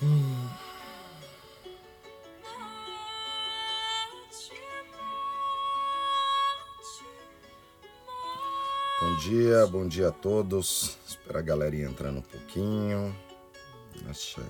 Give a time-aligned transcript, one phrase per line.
[0.00, 0.06] Bom
[9.16, 10.96] dia, bom dia a todos.
[11.04, 13.12] Espera a galerinha entrando um pouquinho.
[14.08, 14.44] Achei.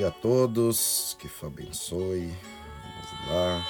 [0.00, 2.34] Dia a todos, que Fá abençoe.
[3.18, 3.66] Vamos lá.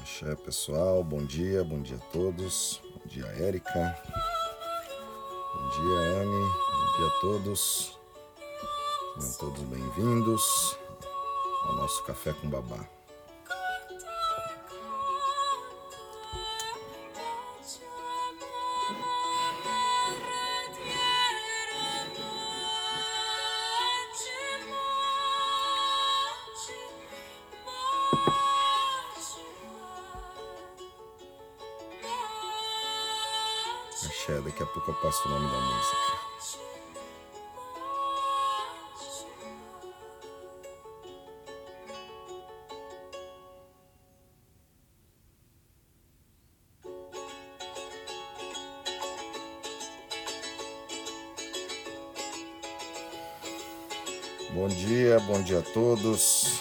[0.00, 1.02] Axé, pessoal.
[1.02, 2.80] Bom dia, bom dia a todos.
[2.94, 4.00] Bom dia, Érica.
[5.72, 6.28] Dia, Anne.
[6.28, 7.98] Bom dia a todos.
[9.18, 10.76] Sejam todos bem-vindos
[11.64, 12.86] ao nosso Café com Babá.
[54.54, 56.60] Bom dia, bom dia a todos.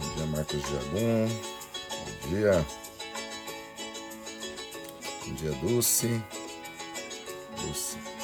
[0.00, 1.28] Bom dia, Marcos Diagum.
[1.28, 2.66] Bom dia.
[5.24, 6.20] Bom dia, Dulce.
[7.56, 8.19] Dulce.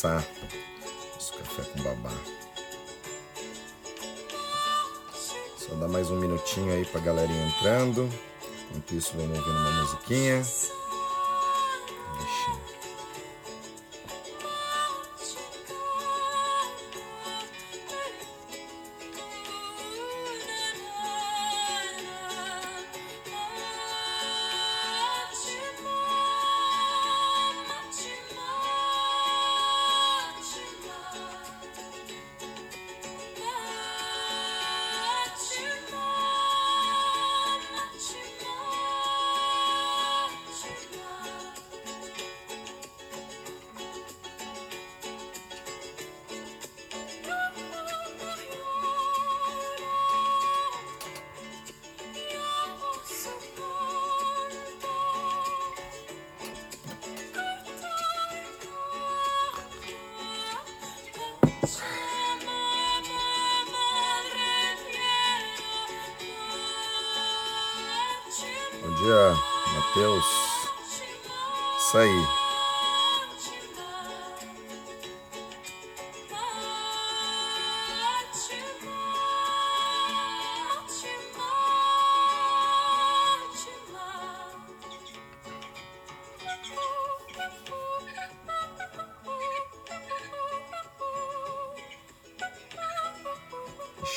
[0.00, 0.26] Começar
[1.12, 2.10] nosso café com babá.
[5.58, 8.08] Só dar mais um minutinho aí pra galerinha entrando.
[8.70, 10.42] Enquanto isso, vamos ouvindo uma musiquinha.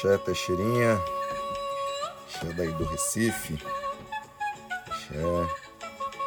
[0.01, 0.99] Xé Teixeirinha.
[2.27, 3.57] Xé daí do Recife.
[4.99, 5.21] Xé.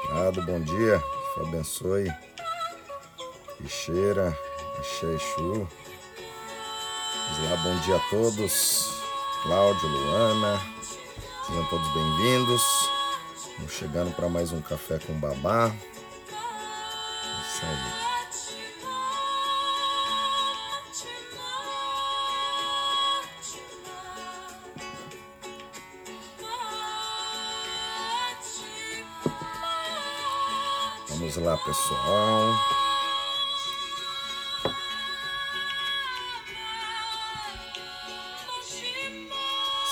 [0.06, 1.02] Prado, bom dia.
[1.34, 2.12] Que abençoe.
[3.58, 4.38] Peixeira.
[4.78, 5.68] Axé Exu.
[7.28, 9.02] Vamos lá, bom dia a todos.
[9.42, 10.60] Cláudio, Luana.
[11.46, 12.62] Sejam todos bem-vindos.
[13.36, 15.72] Estamos chegando para mais um café com babá.
[31.66, 32.54] Pessoal.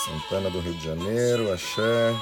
[0.04, 2.14] Santana do Rio de Janeiro, axé.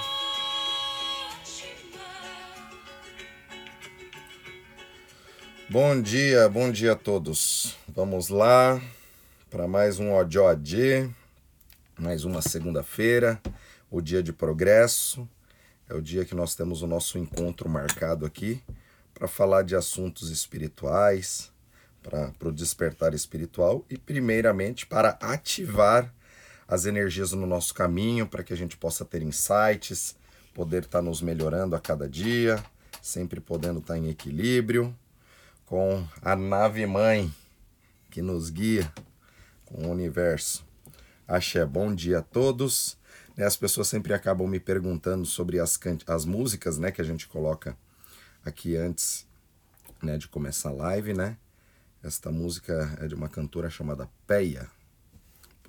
[5.68, 7.76] Bom dia, bom dia a todos.
[7.88, 8.80] Vamos lá
[9.50, 11.14] para mais um Odiode,
[11.98, 13.38] mais uma segunda-feira.
[13.90, 15.28] o dia de progresso,
[15.86, 18.62] é o dia que nós temos o nosso encontro marcado aqui
[19.22, 21.52] para falar de assuntos espirituais,
[22.02, 26.12] para o despertar espiritual e, primeiramente, para ativar
[26.66, 30.16] as energias no nosso caminho, para que a gente possa ter insights,
[30.52, 32.60] poder estar tá nos melhorando a cada dia,
[33.00, 34.92] sempre podendo estar tá em equilíbrio
[35.66, 37.32] com a nave mãe
[38.10, 38.92] que nos guia
[39.66, 40.66] com o universo.
[41.28, 42.98] Axé, bom dia a todos.
[43.36, 45.78] Né, as pessoas sempre acabam me perguntando sobre as,
[46.08, 47.76] as músicas né, que a gente coloca
[48.44, 49.26] aqui antes
[50.02, 51.36] né, de começar a live, né?
[52.02, 54.68] Esta música é de uma cantora chamada Peia.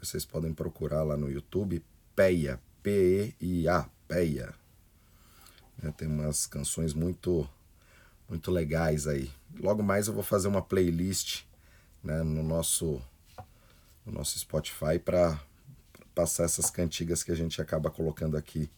[0.01, 1.83] Vocês podem procurar lá no YouTube,
[2.15, 4.53] Peia, P-E-I-A, Peia.
[5.81, 7.47] Né, tem umas canções muito
[8.27, 9.31] muito legais aí.
[9.59, 11.43] Logo mais eu vou fazer uma playlist
[12.03, 13.01] né, no nosso
[14.05, 15.39] no nosso Spotify para
[16.15, 18.69] passar essas cantigas que a gente acaba colocando aqui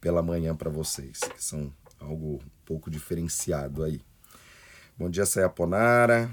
[0.00, 1.72] pela manhã para vocês, que são
[2.06, 4.00] algo um pouco diferenciado aí.
[4.96, 6.30] Bom dia, Sayaponara.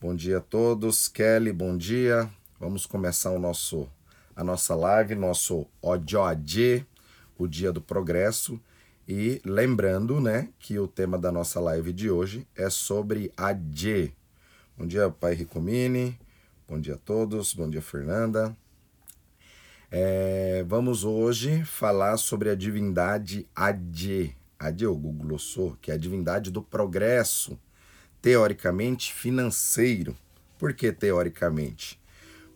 [0.00, 1.08] Bom dia a todos.
[1.08, 2.28] Kelly, bom dia.
[2.58, 3.88] Vamos começar o nosso
[4.34, 6.84] a nossa live, nosso Ojoadê,
[7.38, 8.60] o dia do progresso.
[9.08, 14.12] E lembrando, né, que o tema da nossa live de hoje é sobre a J.
[14.76, 16.18] Bom dia, Pai Ricomini.
[16.68, 17.54] Bom dia a todos.
[17.54, 18.54] Bom dia, Fernanda.
[19.90, 24.36] É, vamos hoje falar sobre a divindade Adje,
[24.88, 27.58] Ou Guglossô, que é a divindade do progresso,
[28.22, 30.16] teoricamente financeiro.
[30.58, 32.00] Por que teoricamente?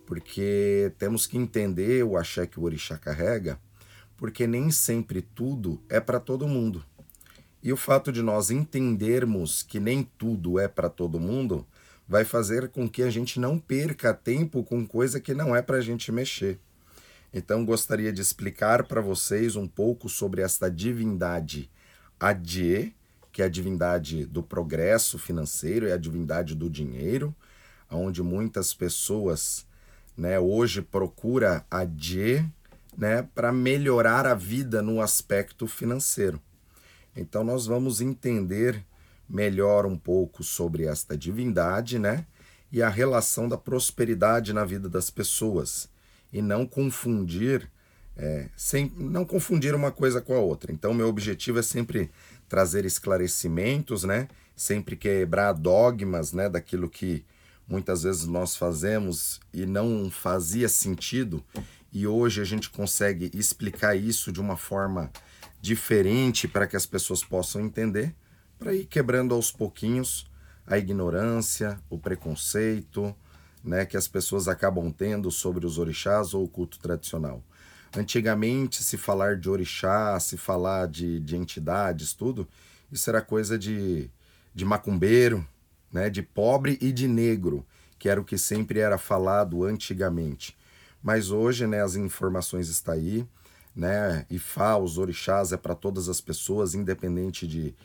[0.05, 3.59] Porque temos que entender o axé que o orixá carrega,
[4.17, 6.83] porque nem sempre tudo é para todo mundo.
[7.63, 11.65] E o fato de nós entendermos que nem tudo é para todo mundo
[12.07, 15.77] vai fazer com que a gente não perca tempo com coisa que não é para
[15.77, 16.59] a gente mexer.
[17.33, 21.69] Então gostaria de explicar para vocês um pouco sobre esta divindade
[22.21, 22.95] Adie,
[23.31, 27.35] que é a divindade do progresso financeiro, é a divindade do dinheiro,
[27.89, 29.65] onde muitas pessoas
[30.15, 32.45] né, hoje procura Adie
[32.95, 36.39] né, para melhorar a vida no aspecto financeiro.
[37.15, 38.85] Então nós vamos entender
[39.27, 42.27] melhor um pouco sobre esta divindade, né?
[42.71, 45.89] E a relação da prosperidade na vida das pessoas
[46.31, 47.67] e não confundir
[48.17, 50.71] é, sem não confundir uma coisa com a outra.
[50.71, 52.11] Então meu objetivo é sempre
[52.47, 54.27] trazer esclarecimentos, né?
[54.55, 56.49] Sempre quebrar dogmas, né?
[56.49, 57.25] Daquilo que
[57.67, 61.43] muitas vezes nós fazemos e não fazia sentido
[61.93, 65.11] e hoje a gente consegue explicar isso de uma forma
[65.61, 68.15] diferente para que as pessoas possam entender
[68.57, 70.25] para ir quebrando aos pouquinhos
[70.65, 73.15] a ignorância, o preconceito,
[73.63, 77.43] né, que as pessoas acabam tendo sobre os orixás ou o culto tradicional.
[77.95, 82.47] Antigamente, se falar de orixá, se falar de, de entidades, tudo,
[82.91, 84.09] isso era coisa de,
[84.55, 85.45] de macumbeiro,
[85.91, 87.65] né, de pobre e de negro,
[87.99, 90.57] que era o que sempre era falado antigamente.
[91.03, 93.27] Mas hoje, né, as informações estão aí,
[93.75, 97.75] né, Ifá, os orixás é para todas as pessoas, independente de,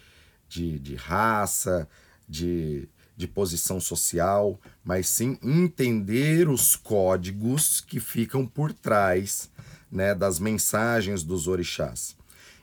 [0.48, 1.88] de, de raça,
[2.28, 9.50] de, de posição social, mas sim entender os códigos que ficam por trás
[9.90, 12.16] né, das mensagens dos orixás.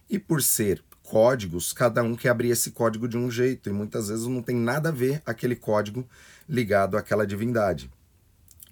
[0.09, 4.07] E por ser códigos, cada um quer abrir esse código de um jeito, e muitas
[4.07, 6.07] vezes não tem nada a ver aquele código
[6.47, 7.91] ligado àquela divindade.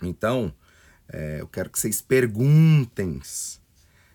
[0.01, 0.53] Então,
[1.07, 3.21] é, eu quero que vocês perguntem,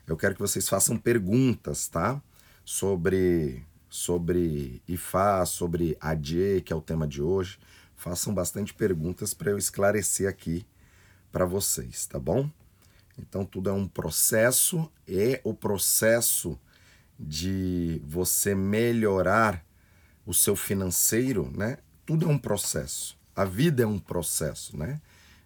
[0.06, 2.20] eu quero que vocês façam perguntas, tá?
[2.64, 7.58] Sobre sobre Ifá, sobre Adie, que é o tema de hoje.
[7.94, 10.66] Façam bastante perguntas para eu esclarecer aqui
[11.32, 12.50] para vocês, tá bom?
[13.18, 16.58] Então tudo é um processo e o processo
[17.18, 19.64] de você melhorar
[20.26, 21.78] o seu financeiro, né?
[22.04, 23.16] Tudo é um processo.
[23.34, 25.00] A vida é um processo, né?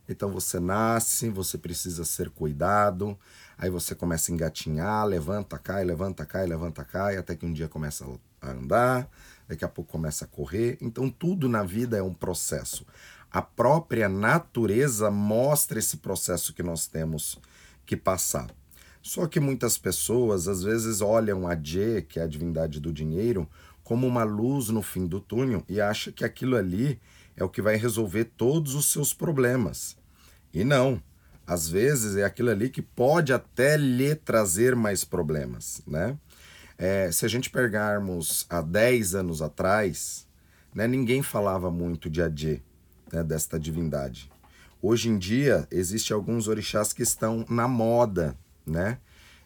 [0.09, 3.17] Então você nasce, você precisa ser cuidado,
[3.57, 7.69] aí você começa a engatinhar, levanta, cai, levanta, cai, levanta, cai, até que um dia
[7.69, 8.05] começa
[8.41, 9.09] a andar,
[9.47, 10.77] daqui a pouco começa a correr.
[10.81, 12.85] Então tudo na vida é um processo.
[13.31, 17.39] A própria natureza mostra esse processo que nós temos
[17.91, 18.55] que passar.
[19.03, 23.51] Só que muitas pessoas às vezes olham a Dje, que é a divindade do dinheiro,
[23.83, 27.01] como uma luz no fim do túnel e acha que aquilo ali
[27.37, 29.97] é o que vai resolver todos os seus problemas.
[30.55, 31.03] E não.
[31.45, 36.17] Às vezes é aquilo ali que pode até lhe trazer mais problemas, né?
[36.79, 40.29] É, se a gente pegarmos há 10 anos atrás,
[40.73, 42.63] né, ninguém falava muito de Adê,
[43.13, 44.31] né, desta divindade.
[44.83, 48.35] Hoje em dia, existem alguns orixás que estão na moda,
[48.67, 48.99] né?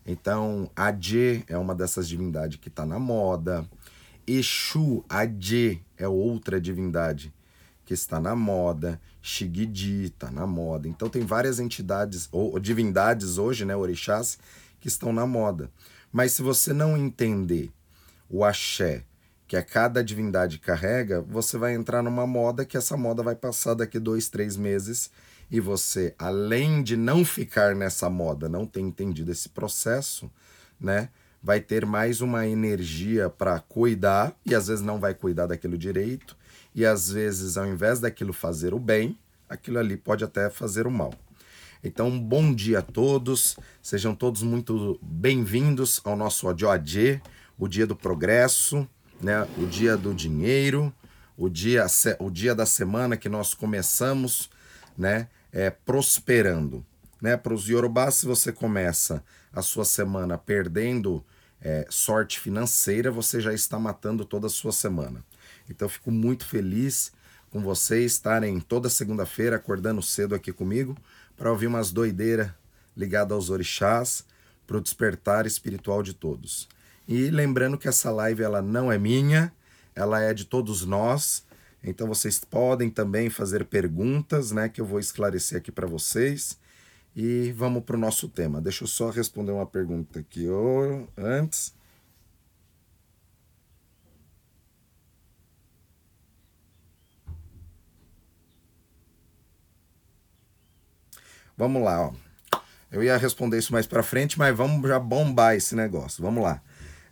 [0.06, 3.68] Então, Adê é uma dessas divindades que está na moda.
[4.24, 7.34] Exu, Adê, é outra divindade
[7.84, 9.00] que está na moda.
[9.20, 10.86] Shigidi está na moda.
[10.86, 14.38] Então, tem várias entidades ou divindades hoje, né, orixás,
[14.78, 15.68] que estão na moda.
[16.12, 17.72] Mas se você não entender
[18.30, 19.04] o axé,
[19.46, 23.74] que a cada divindade carrega, você vai entrar numa moda que essa moda vai passar
[23.74, 25.10] daqui dois, três meses
[25.50, 30.30] e você, além de não ficar nessa moda, não ter entendido esse processo,
[30.80, 31.10] né,
[31.42, 36.36] vai ter mais uma energia para cuidar e às vezes não vai cuidar daquilo direito
[36.74, 40.90] e às vezes ao invés daquilo fazer o bem, aquilo ali pode até fazer o
[40.90, 41.12] mal.
[41.86, 47.20] Então, bom dia a todos, sejam todos muito bem-vindos ao nosso ODOAD,
[47.58, 48.88] o dia do progresso,
[49.20, 49.46] né?
[49.58, 50.92] o dia do dinheiro,
[51.36, 51.86] o dia,
[52.18, 54.50] o dia da semana que nós começamos
[54.96, 55.28] né?
[55.52, 56.84] é, prosperando.
[57.20, 57.36] Né?
[57.36, 61.24] Para os Yorubás, se você começa a sua semana perdendo
[61.60, 65.24] é, sorte financeira, você já está matando toda a sua semana.
[65.68, 67.12] Então, fico muito feliz
[67.50, 70.96] com vocês estarem toda segunda-feira acordando cedo aqui comigo
[71.36, 72.50] para ouvir umas doideiras
[72.96, 74.24] ligadas aos orixás
[74.66, 76.68] para o despertar espiritual de todos.
[77.06, 79.52] E lembrando que essa live ela não é minha,
[79.94, 81.44] ela é de todos nós.
[81.82, 86.58] Então vocês podem também fazer perguntas, né, que eu vou esclarecer aqui para vocês.
[87.14, 88.60] E vamos para o nosso tema.
[88.60, 90.46] Deixa eu só responder uma pergunta aqui
[91.16, 91.74] antes.
[101.56, 102.12] Vamos lá, ó.
[102.90, 106.22] Eu ia responder isso mais para frente, mas vamos já bombar esse negócio.
[106.22, 106.60] Vamos lá.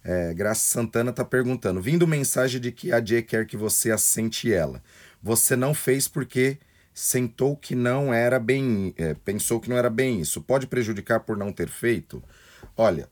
[0.04, 4.52] É, Graça Santana está perguntando: vindo mensagem de que a J quer que você assente
[4.52, 4.82] ela.
[5.23, 6.59] Você não fez porque
[6.92, 10.42] sentou que não era bem, é, pensou que não era bem isso.
[10.42, 12.23] Pode prejudicar por não ter feito?
[12.76, 13.09] Olha,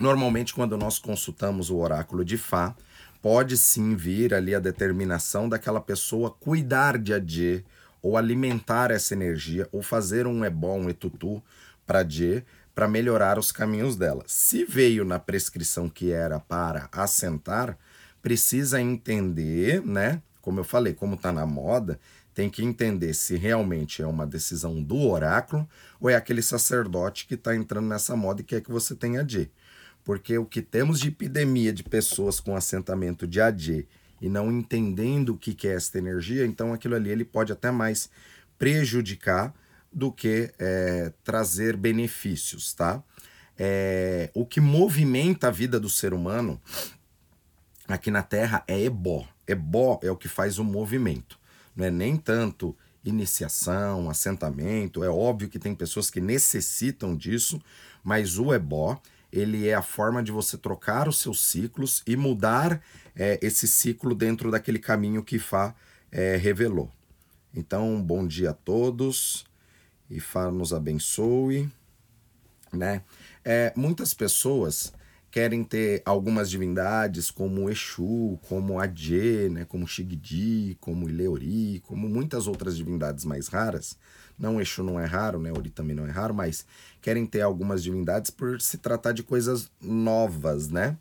[0.00, 2.74] normalmente quando nós consultamos o oráculo de Fá,
[3.20, 7.64] pode sim vir ali a determinação daquela pessoa cuidar de Adê,
[8.00, 11.42] ou alimentar essa energia, ou fazer um ebó, um etutu
[11.86, 12.44] para Adê,
[12.78, 14.22] para melhorar os caminhos dela.
[14.24, 17.76] Se veio na prescrição que era para assentar,
[18.22, 20.22] precisa entender, né?
[20.40, 21.98] Como eu falei, como está na moda,
[22.32, 25.68] tem que entender se realmente é uma decisão do oráculo
[26.00, 29.50] ou é aquele sacerdote que está entrando nessa moda e quer que você tenha AD.
[30.04, 33.88] Porque o que temos de epidemia de pessoas com assentamento de AD
[34.20, 38.08] e não entendendo o que é esta energia, então aquilo ali ele pode até mais
[38.56, 39.52] prejudicar
[39.92, 43.02] do que é, trazer benefícios, tá?
[43.58, 46.60] É, o que movimenta a vida do ser humano
[47.88, 49.26] aqui na Terra é ebó.
[49.46, 51.38] Ebó é o que faz o movimento.
[51.74, 55.02] Não é nem tanto iniciação, assentamento.
[55.02, 57.60] É óbvio que tem pessoas que necessitam disso,
[58.04, 59.00] mas o ebó
[59.32, 62.80] ele é a forma de você trocar os seus ciclos e mudar
[63.14, 65.74] é, esse ciclo dentro daquele caminho que Fá
[66.10, 66.90] é, revelou.
[67.54, 69.44] Então, bom dia a todos.
[70.10, 71.70] Ifá nos abençoe,
[72.72, 73.02] né?
[73.44, 74.92] É, muitas pessoas
[75.30, 82.46] querem ter algumas divindades como Exu, como Adê, né, como Shigdi, como Ileori, como muitas
[82.46, 83.96] outras divindades mais raras.
[84.38, 86.64] Não, Exu não é raro, né, Ori também não é raro, mas
[87.02, 90.96] querem ter algumas divindades por se tratar de coisas novas, né?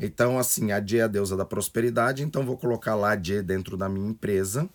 [0.00, 3.88] Então, assim, Adê é a deusa da prosperidade, então vou colocar lá Adê dentro da
[3.88, 4.68] minha empresa.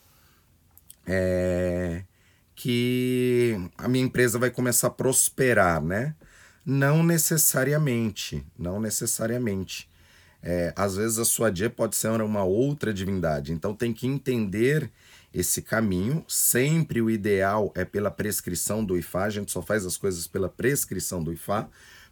[1.06, 2.04] É
[2.56, 6.16] que a minha empresa vai começar a prosperar, né?
[6.66, 9.90] Não necessariamente, não necessariamente.
[10.42, 14.92] É, às vezes a sua dia pode ser uma outra divindade, então tem que entender
[15.34, 16.24] esse caminho.
[16.28, 20.50] Sempre o ideal é pela prescrição do IFA, a gente só faz as coisas pela
[20.50, 21.70] prescrição do IFA,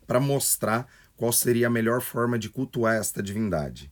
[0.07, 3.91] para mostrar qual seria a melhor forma de cultuar esta divindade.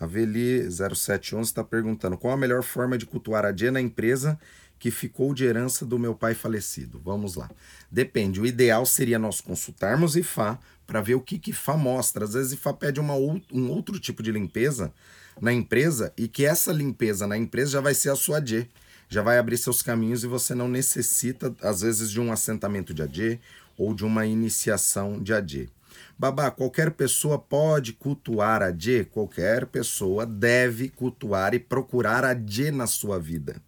[0.00, 4.38] A Veli 0711 está perguntando qual a melhor forma de cultuar a dia na empresa
[4.84, 7.00] que ficou de herança do meu pai falecido.
[7.02, 7.50] Vamos lá.
[7.90, 8.38] Depende.
[8.38, 12.26] O ideal seria nós consultarmos IFA para ver o que, que IFA mostra.
[12.26, 14.92] Às vezes IFA pede uma, um outro tipo de limpeza
[15.40, 18.68] na empresa e que essa limpeza na empresa já vai ser a sua AD.
[19.08, 23.00] Já vai abrir seus caminhos e você não necessita, às vezes, de um assentamento de
[23.00, 23.40] AD
[23.78, 25.70] ou de uma iniciação de AD.
[26.18, 29.06] Babá, qualquer pessoa pode cultuar a?
[29.06, 32.34] Qualquer pessoa deve cultuar e procurar a
[32.70, 33.62] na sua vida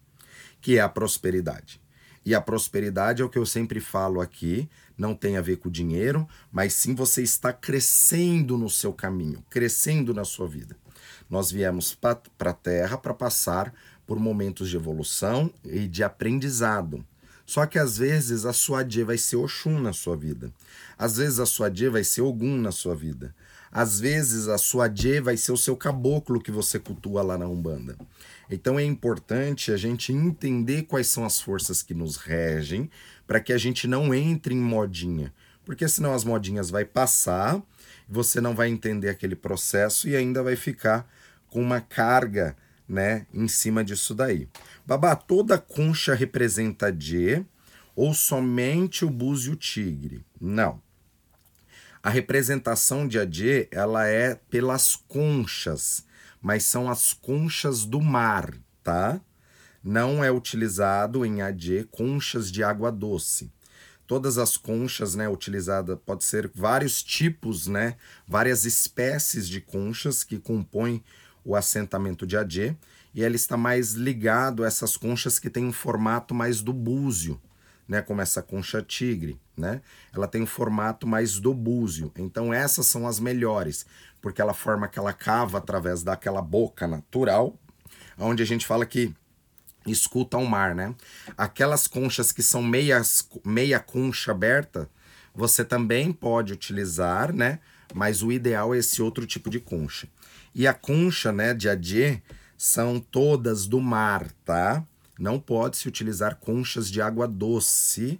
[0.67, 1.79] que é a prosperidade.
[2.25, 5.69] E a prosperidade é o que eu sempre falo aqui, não tem a ver com
[5.69, 10.75] dinheiro, mas sim você está crescendo no seu caminho, crescendo na sua vida.
[11.29, 13.73] Nós viemos para a Terra para passar
[14.05, 17.01] por momentos de evolução e de aprendizado.
[17.45, 20.51] Só que às vezes a sua Adê vai ser Oxum na sua vida.
[20.97, 23.33] Às vezes a sua Adê vai ser Ogum na sua vida.
[23.71, 27.47] Às vezes a sua Adê vai ser o seu caboclo que você cultua lá na
[27.47, 27.95] Umbanda.
[28.49, 32.89] Então é importante a gente entender quais são as forças que nos regem
[33.25, 35.33] para que a gente não entre em modinha.
[35.65, 37.61] Porque senão as modinhas vai passar,
[38.07, 41.05] você não vai entender aquele processo e ainda vai ficar
[41.49, 42.55] com uma carga
[42.87, 44.47] né, em cima disso daí.
[44.85, 47.43] Babá, toda concha representa D
[47.93, 50.23] ou somente o búzio tigre?
[50.39, 50.81] Não.
[52.01, 56.05] A representação de Adê, ela é pelas conchas,
[56.41, 58.53] mas são as conchas do mar,
[58.83, 59.19] tá?
[59.83, 63.51] Não é utilizado em Adê conchas de água doce.
[64.05, 67.95] Todas as conchas, né, utilizadas, pode ser vários tipos, né,
[68.27, 71.03] várias espécies de conchas que compõem
[71.43, 72.75] o assentamento de Adê,
[73.13, 77.41] e ela está mais ligado a essas conchas que têm um formato mais do búzio,
[77.87, 79.81] né, como essa concha tigre, né?
[80.13, 82.11] Ela tem um formato mais do búzio.
[82.17, 83.85] Então essas são as melhores,
[84.21, 87.57] porque ela forma aquela cava através daquela boca natural,
[88.17, 89.13] onde a gente fala que
[89.85, 90.93] escuta o mar, né?
[91.37, 94.89] Aquelas conchas que são meias, meia concha aberta,
[95.33, 97.59] você também pode utilizar, né?
[97.93, 100.07] Mas o ideal é esse outro tipo de concha.
[100.53, 102.21] E a concha, né, de adê,
[102.57, 104.83] são todas do mar, tá?
[105.19, 108.17] Não pode se utilizar conchas de água doce,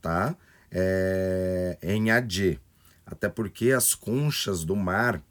[0.00, 0.34] tá?
[0.70, 2.58] É, em adê.
[3.06, 5.22] Até porque as conchas do mar,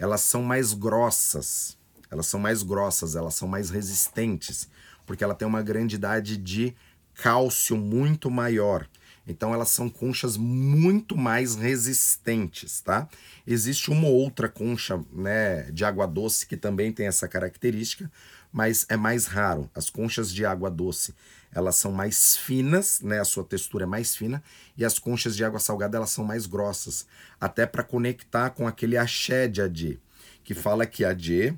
[0.00, 1.76] elas são mais grossas.
[2.10, 4.66] Elas são mais grossas, elas são mais resistentes,
[5.06, 6.74] porque ela tem uma grandidade de
[7.14, 8.88] cálcio muito maior.
[9.26, 13.06] Então elas são conchas muito mais resistentes, tá?
[13.46, 18.10] Existe uma outra concha, né, de água doce que também tem essa característica,
[18.50, 19.70] mas é mais raro.
[19.74, 21.14] As conchas de água doce,
[21.52, 24.42] elas são mais finas, né, a sua textura é mais fina,
[24.76, 27.06] e as conchas de água salgada, elas são mais grossas,
[27.40, 29.98] até para conectar com aquele axé de Adê,
[30.44, 31.54] que fala que Adê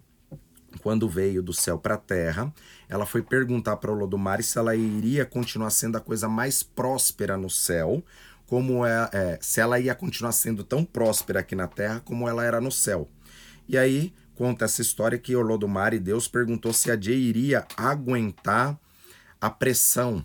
[0.80, 2.52] quando veio do céu para a terra,
[2.88, 7.50] ela foi perguntar para Olodumare se ela iria continuar sendo a coisa mais próspera no
[7.50, 8.02] céu,
[8.46, 12.44] como é, é, se ela ia continuar sendo tão próspera aqui na terra como ela
[12.44, 13.08] era no céu.
[13.68, 18.78] E aí conta essa história que Olodumare, Deus perguntou se a Jay iria aguentar
[19.42, 20.24] a pressão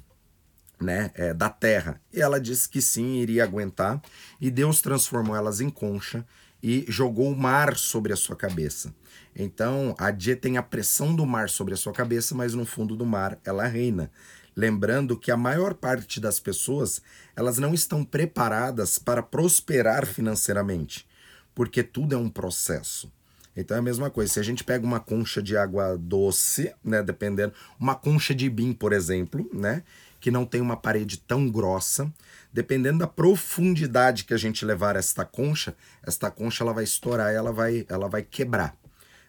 [0.79, 1.99] né, é, da terra.
[2.13, 3.99] E ela disse que sim, iria aguentar.
[4.39, 6.23] E Deus transformou elas em concha
[6.61, 8.93] e jogou o mar sobre a sua cabeça.
[9.35, 12.95] Então, a Dje tem a pressão do mar sobre a sua cabeça, mas no fundo
[12.95, 14.11] do mar ela reina.
[14.55, 17.01] Lembrando que a maior parte das pessoas,
[17.35, 21.07] elas não estão preparadas para prosperar financeiramente,
[21.55, 23.11] porque tudo é um processo.
[23.57, 27.01] Então é a mesma coisa, se a gente pega uma concha de água doce, né,
[27.01, 29.81] dependendo, uma concha de bim, por exemplo, né,
[30.19, 32.13] que não tem uma parede tão grossa,
[32.53, 37.51] dependendo da profundidade que a gente levar esta concha, esta concha ela vai estourar, ela
[37.51, 38.77] vai, ela vai quebrar.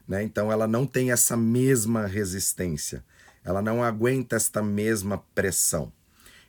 [0.07, 0.23] Né?
[0.23, 3.03] Então ela não tem essa mesma resistência,
[3.43, 5.91] ela não aguenta esta mesma pressão.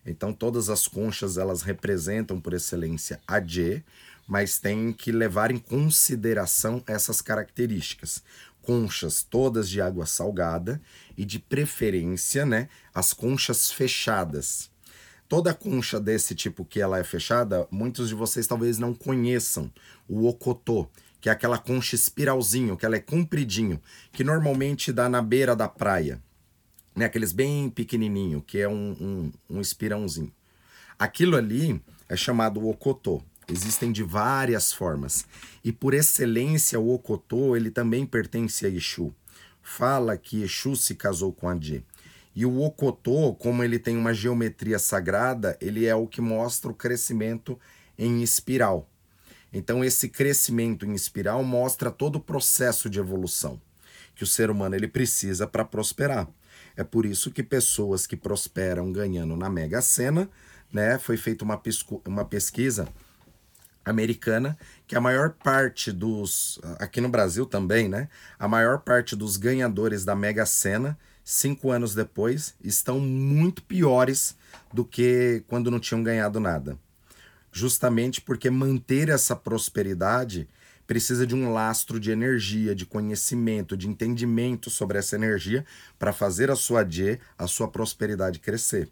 [0.05, 3.83] Então todas as conchas elas representam por excelência a J,
[4.29, 8.23] mas tem que levar em consideração essas características.
[8.61, 10.79] Conchas todas de água salgada
[11.17, 14.69] e de preferência, né, as conchas fechadas.
[15.27, 19.71] Toda concha desse tipo que ela é fechada, muitos de vocês talvez não conheçam
[20.07, 20.87] o ocotô,
[21.19, 25.67] que é aquela concha espiralzinho, que ela é compridinho, que normalmente dá na beira da
[25.67, 26.21] praia,
[26.95, 27.05] né?
[27.05, 30.31] Aqueles bem pequenininho, que é um, um, um espirãozinho.
[30.99, 33.23] Aquilo ali é chamado ocotô.
[33.49, 35.25] Existem de várias formas.
[35.63, 39.13] E por excelência, o ocotô, ele também pertence a Exu.
[39.61, 41.81] Fala que Exu se casou com a Dê.
[42.35, 46.75] E o ocotô, como ele tem uma geometria sagrada, ele é o que mostra o
[46.75, 47.59] crescimento
[47.97, 48.87] em espiral.
[49.51, 53.59] Então esse crescimento em espiral mostra todo o processo de evolução
[54.19, 56.27] que o ser humano ele precisa para prosperar.
[56.75, 60.29] É por isso que pessoas que prosperam ganhando na Mega Sena,
[60.73, 61.59] né, foi feita uma,
[62.05, 62.85] uma pesquisa
[63.89, 69.37] americana que a maior parte dos aqui no Brasil também, né, a maior parte dos
[69.37, 74.35] ganhadores da Mega Sena cinco anos depois estão muito piores
[74.73, 76.77] do que quando não tinham ganhado nada
[77.51, 80.47] justamente porque manter essa prosperidade
[80.85, 85.63] precisa de um lastro de energia, de conhecimento, de entendimento sobre essa energia
[85.99, 88.89] para fazer a sua dia, a sua prosperidade crescer.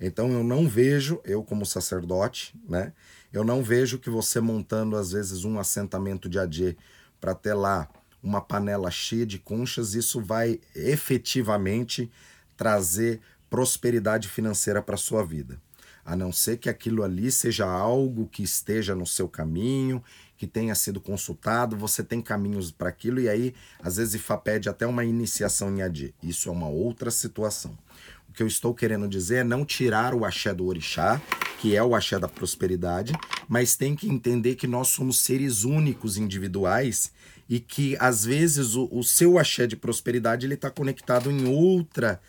[0.00, 2.92] Então eu não vejo, eu como sacerdote, né?
[3.34, 6.76] Eu não vejo que você montando às vezes um assentamento de adê
[7.20, 7.88] para ter lá
[8.22, 12.08] uma panela cheia de conchas, isso vai efetivamente
[12.56, 13.20] trazer
[13.50, 15.60] prosperidade financeira para sua vida.
[16.06, 20.04] a não ser que aquilo ali seja algo que esteja no seu caminho,
[20.36, 24.68] que tenha sido consultado, você tem caminhos para aquilo e aí às vezes IFA pede
[24.68, 26.14] até uma iniciação em AD.
[26.22, 27.76] Isso é uma outra situação.
[28.34, 31.20] Que eu estou querendo dizer é não tirar o axé do orixá,
[31.60, 33.12] que é o axé da prosperidade,
[33.48, 37.12] mas tem que entender que nós somos seres únicos, individuais
[37.48, 42.20] e que às vezes o, o seu axé de prosperidade ele está conectado em outra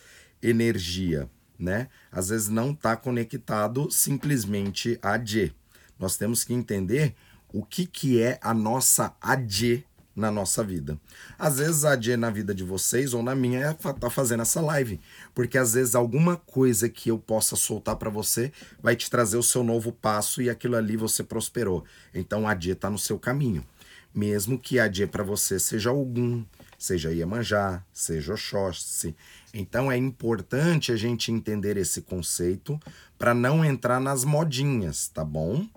[0.41, 1.87] energia, né?
[2.11, 5.51] Às vezes não está conectado simplesmente a D.
[5.97, 7.15] Nós temos que entender
[7.51, 9.85] o que, que é a nossa AD
[10.15, 10.97] na nossa vida.
[11.37, 14.61] Às vezes a AD na vida de vocês ou na minha é tá fazendo essa
[14.61, 14.99] live,
[15.33, 18.51] porque às vezes alguma coisa que eu possa soltar para você
[18.81, 21.83] vai te trazer o seu novo passo e aquilo ali você prosperou.
[22.13, 23.65] Então a AD está no seu caminho.
[24.13, 26.45] Mesmo que a AD para você seja algum,
[26.79, 29.13] seja Iemanjá, seja Oxóssi.
[29.53, 32.79] Então é importante a gente entender esse conceito
[33.17, 35.67] para não entrar nas modinhas, tá bom?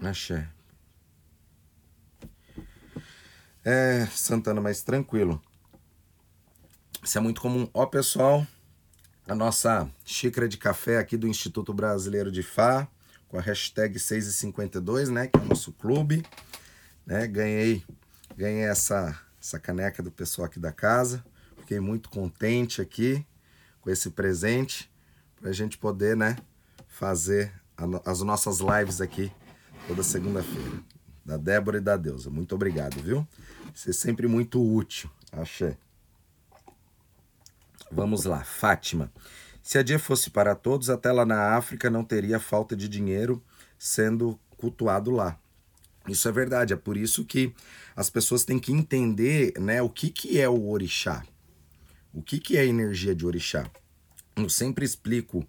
[0.00, 0.53] Axé.
[3.64, 5.40] É, Santana, mais tranquilo.
[7.02, 7.68] Isso é muito comum.
[7.72, 8.46] Ó, pessoal,
[9.26, 12.86] a nossa xícara de café aqui do Instituto Brasileiro de Fá,
[13.26, 15.28] com a hashtag 652, né?
[15.28, 16.24] Que é o nosso clube.
[17.06, 17.26] Né?
[17.26, 17.82] Ganhei,
[18.36, 21.24] ganhei essa, essa caneca do pessoal aqui da casa.
[21.58, 23.26] Fiquei muito contente aqui
[23.80, 24.90] com esse presente
[25.40, 26.38] para a gente poder, né,
[26.86, 29.30] fazer a, as nossas lives aqui
[29.86, 30.93] toda segunda-feira.
[31.24, 32.28] Da Débora e da Deusa.
[32.30, 33.26] Muito obrigado, viu?
[33.74, 35.10] Você é sempre muito útil.
[35.32, 35.76] Achei.
[37.90, 39.10] Vamos lá, Fátima.
[39.62, 43.42] Se a dia fosse para todos, até lá na África não teria falta de dinheiro
[43.78, 45.38] sendo cultuado lá.
[46.06, 47.54] Isso é verdade, é por isso que
[47.96, 51.24] as pessoas têm que entender né, o que, que é o orixá.
[52.12, 53.70] O que, que é a energia de orixá?
[54.36, 55.46] Eu sempre explico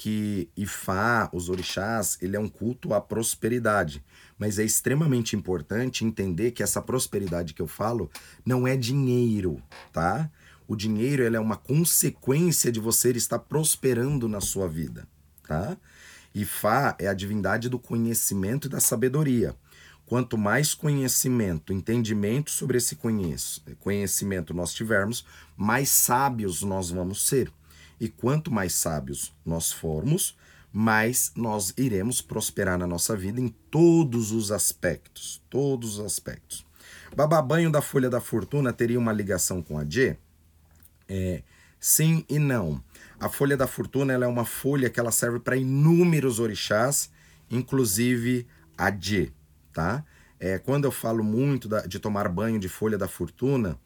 [0.00, 4.02] que Ifá, os orixás, ele é um culto à prosperidade.
[4.38, 8.10] Mas é extremamente importante entender que essa prosperidade que eu falo
[8.42, 10.30] não é dinheiro, tá?
[10.66, 15.06] O dinheiro ele é uma consequência de você estar prosperando na sua vida,
[15.46, 15.76] tá?
[16.34, 19.54] Ifá é a divindade do conhecimento e da sabedoria.
[20.06, 22.96] Quanto mais conhecimento, entendimento sobre esse
[23.78, 27.52] conhecimento nós tivermos, mais sábios nós vamos ser.
[28.00, 30.36] E quanto mais sábios nós formos,
[30.72, 35.42] mais nós iremos prosperar na nossa vida em todos os aspectos.
[35.50, 36.64] Todos os aspectos.
[37.14, 40.16] Bababanho da Folha da Fortuna teria uma ligação com a G?
[41.08, 41.42] É,
[41.78, 42.82] sim e não.
[43.18, 47.10] A Folha da Fortuna ela é uma folha que ela serve para inúmeros orixás,
[47.50, 48.46] inclusive
[48.78, 49.32] a G,
[49.72, 50.04] tá?
[50.38, 53.78] É, quando eu falo muito da, de tomar banho de Folha da Fortuna,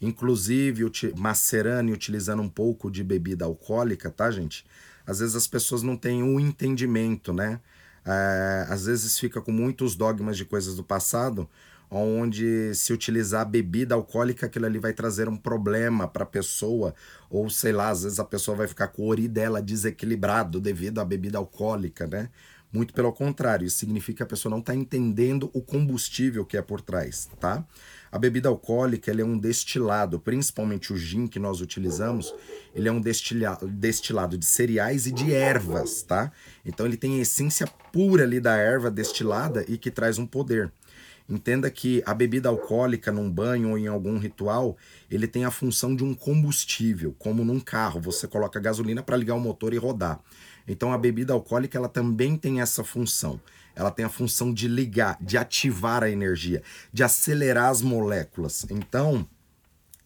[0.00, 0.84] inclusive
[1.16, 4.64] macerando e utilizando um pouco de bebida alcoólica, tá, gente?
[5.06, 7.60] Às vezes as pessoas não têm o um entendimento, né?
[8.04, 11.48] É, às vezes fica com muitos dogmas de coisas do passado,
[11.90, 16.94] onde se utilizar bebida alcoólica, aquilo ali vai trazer um problema para a pessoa,
[17.30, 21.00] ou sei lá, às vezes a pessoa vai ficar com o ori dela desequilibrado devido
[21.00, 22.28] à bebida alcoólica, né?
[22.70, 26.62] Muito pelo contrário, isso significa que a pessoa não está entendendo o combustível que é
[26.62, 27.64] por trás, tá?
[28.10, 32.34] A bebida alcoólica é um destilado, principalmente o gin que nós utilizamos,
[32.74, 36.32] ele é um destilado, de cereais e de ervas, tá?
[36.64, 40.72] Então ele tem a essência pura ali da erva destilada e que traz um poder.
[41.28, 44.76] Entenda que a bebida alcoólica num banho ou em algum ritual,
[45.10, 49.34] ele tem a função de um combustível, como num carro, você coloca gasolina para ligar
[49.34, 50.20] o motor e rodar.
[50.66, 53.40] Então a bebida alcoólica ela também tem essa função
[53.78, 58.66] ela tem a função de ligar, de ativar a energia, de acelerar as moléculas.
[58.68, 59.24] Então,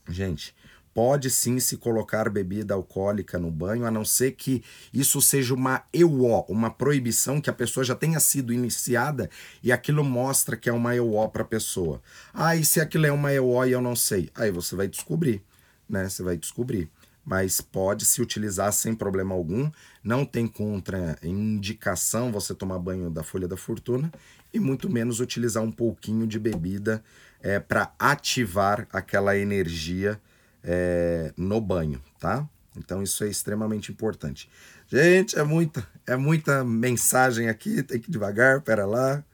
[0.07, 0.55] gente,
[0.95, 5.85] pode sim se colocar bebida alcoólica no banho, a não ser que isso seja uma
[5.93, 9.31] EUO, uma proibição que a pessoa já tenha sido iniciada
[9.63, 12.03] e aquilo mostra que é uma EUO para a pessoa.
[12.33, 14.31] Ah, e se aquilo é uma EUO e eu não sei?
[14.35, 15.43] Aí você vai descobrir,
[15.89, 16.09] né?
[16.09, 16.91] Você vai descobrir
[17.25, 19.71] mas pode se utilizar sem problema algum.
[20.03, 24.13] Não tem contraindicação você tomar banho da folha da fortuna
[24.53, 27.03] e muito menos utilizar um pouquinho de bebida
[27.41, 30.21] é, para ativar aquela energia
[30.63, 32.49] é, no banho, tá?
[32.77, 34.49] Então isso é extremamente importante.
[34.89, 39.25] Gente, é muita, é muita mensagem aqui, tem que ir devagar, pera lá.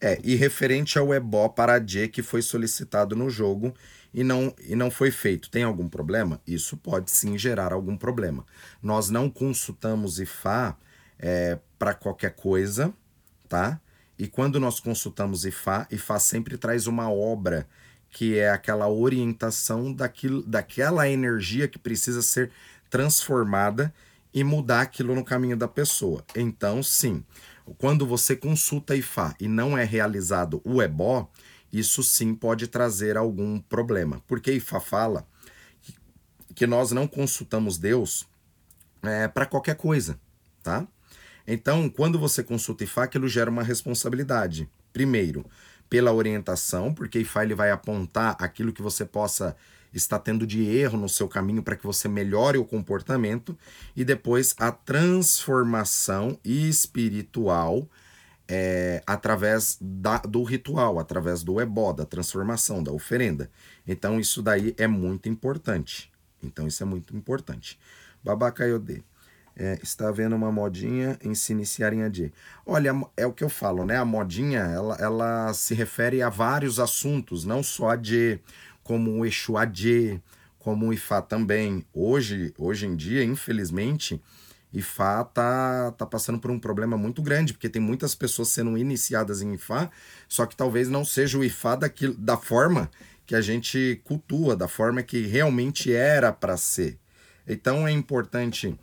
[0.00, 3.74] É, e referente ao ebó para J que foi solicitado no jogo
[4.12, 6.40] e não, e não foi feito, tem algum problema?
[6.46, 8.44] Isso pode sim gerar algum problema.
[8.82, 10.76] Nós não consultamos IFA
[11.18, 12.92] é, para qualquer coisa,
[13.48, 13.80] tá?
[14.18, 17.66] E quando nós consultamos IFA, IFA sempre traz uma obra
[18.10, 22.52] que é aquela orientação daquilo, daquela energia que precisa ser
[22.88, 23.92] transformada
[24.32, 26.24] e mudar aquilo no caminho da pessoa.
[26.36, 27.24] Então, sim,
[27.76, 31.28] quando você consulta Ifá e não é realizado o ebó,
[31.72, 34.22] isso sim pode trazer algum problema.
[34.28, 35.26] Porque Ifá fala
[36.54, 38.28] que nós não consultamos Deus
[39.02, 40.18] é, para qualquer coisa,
[40.62, 40.86] tá?
[41.46, 44.68] Então, quando você consulta Ifá, aquilo gera uma responsabilidade.
[44.92, 45.44] Primeiro,
[45.88, 49.56] pela orientação, porque Ifá ele vai apontar aquilo que você possa
[49.92, 53.56] estar tendo de erro no seu caminho para que você melhore o comportamento,
[53.94, 57.88] e depois a transformação espiritual
[58.48, 63.50] é, através da, do ritual, através do ebó, da transformação, da oferenda.
[63.86, 66.12] Então, isso daí é muito importante.
[66.42, 67.78] Então, isso é muito importante.
[68.22, 69.02] Babacaiodê.
[69.56, 72.32] É, está havendo uma modinha em se iniciar em AD.
[72.66, 73.96] Olha, é o que eu falo, né?
[73.96, 78.40] A modinha, ela, ela se refere a vários assuntos, não só AD,
[78.82, 80.20] como o Exu AD,
[80.58, 81.84] como o Ifá também.
[81.92, 84.20] Hoje, hoje em dia, infelizmente,
[84.72, 89.40] Ifá tá, tá passando por um problema muito grande, porque tem muitas pessoas sendo iniciadas
[89.40, 89.90] em Ifá,
[90.28, 92.90] só que talvez não seja o Ifá daquilo, da forma
[93.26, 96.98] que a gente cultua, da forma que realmente era para ser.
[97.46, 98.74] Então é importante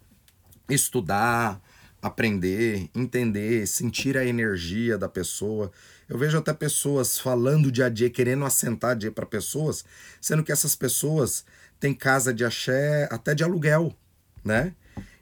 [0.73, 1.61] estudar,
[2.01, 5.71] aprender, entender, sentir a energia da pessoa.
[6.09, 9.85] Eu vejo até pessoas falando de AD, querendo assentar AD para pessoas,
[10.19, 11.45] sendo que essas pessoas
[11.79, 13.95] têm casa de axé até de aluguel,
[14.43, 14.73] né?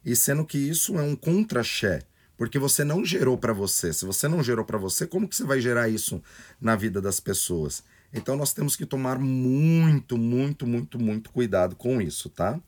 [0.05, 2.01] E sendo que isso é um contra-axé,
[2.37, 3.91] porque você não gerou para você.
[3.91, 6.23] Se você não gerou para você, como que você vai gerar isso
[6.59, 7.83] na vida das pessoas?
[8.13, 12.59] Então nós temos que tomar muito, muito, muito, muito cuidado com isso, tá?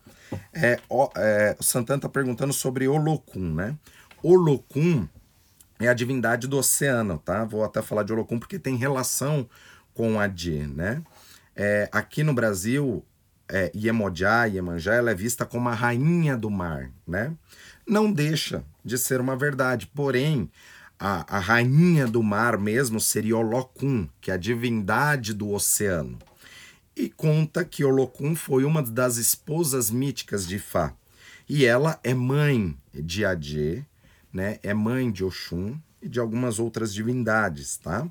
[0.53, 0.79] É,
[1.15, 3.75] é, o Santana está perguntando sobre Olocum, né?
[4.21, 5.07] Olocum
[5.79, 7.43] é a divindade do oceano, tá?
[7.43, 9.49] Vou até falar de Olocum porque tem relação
[9.93, 11.01] com a Dje, né?
[11.55, 13.03] É, aqui no Brasil,
[13.49, 17.33] é, Iemonjá, Iemanjá, ela é vista como a rainha do mar, né?
[17.85, 20.49] Não deixa de ser uma verdade, porém,
[21.03, 26.19] a, a rainha do mar mesmo seria Olocum, que é a divindade do oceano.
[26.95, 30.93] E conta que Olocum foi uma das esposas míticas de Fá.
[31.49, 33.81] E ela é mãe de Adê,
[34.31, 34.59] né?
[34.61, 38.07] É mãe de Oxum e de algumas outras divindades, tá?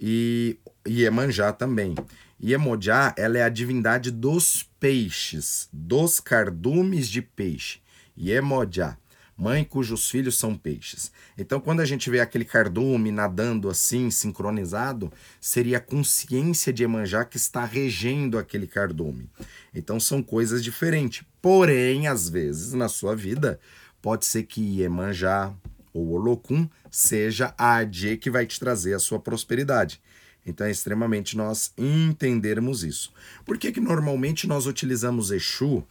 [0.00, 1.94] E Iemanjá também.
[2.42, 7.78] Iemonjá, ela é a divindade dos peixes, dos cardumes de peixe.
[8.18, 8.98] Iemonjá
[9.36, 11.12] mãe cujos filhos são peixes.
[11.36, 17.24] Então, quando a gente vê aquele cardume nadando assim, sincronizado, seria a consciência de Emanjá
[17.24, 19.28] que está regendo aquele cardume.
[19.74, 21.24] Então, são coisas diferentes.
[21.42, 23.60] Porém, às vezes, na sua vida,
[24.00, 25.52] pode ser que Emanjá
[25.92, 30.00] ou Olocum seja a Adê que vai te trazer a sua prosperidade.
[30.46, 33.12] Então é extremamente nós entendermos isso.
[33.44, 35.84] Por que, que normalmente nós utilizamos Exu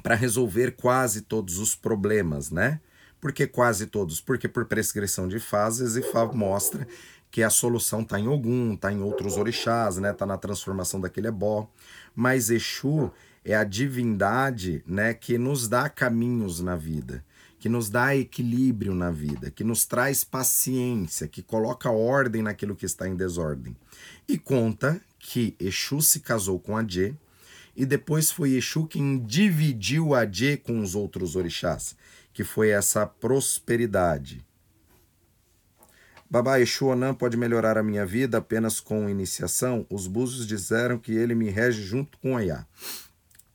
[0.00, 2.80] para resolver quase todos os problemas, né?
[3.20, 4.20] Por que quase todos?
[4.20, 6.02] Porque por prescrição de fases e
[6.34, 6.86] mostra
[7.30, 10.10] que a solução está em Ogum, está em outros orixás, né?
[10.10, 11.68] Está na transformação daquele ebó.
[12.14, 13.10] Mas Exu
[13.44, 17.24] é a divindade, né, que nos dá caminhos na vida,
[17.58, 22.86] que nos dá equilíbrio na vida, que nos traz paciência, que coloca ordem naquilo que
[22.86, 23.76] está em desordem.
[24.28, 27.16] E conta que Exu se casou com a Dje,
[27.76, 31.96] e depois foi Exu quem dividiu a Dje com os outros orixás,
[32.32, 34.44] que foi essa prosperidade.
[36.30, 39.86] Babá Exu Onan pode melhorar a minha vida apenas com iniciação?
[39.90, 42.66] Os búzios disseram que ele me rege junto com Ayá.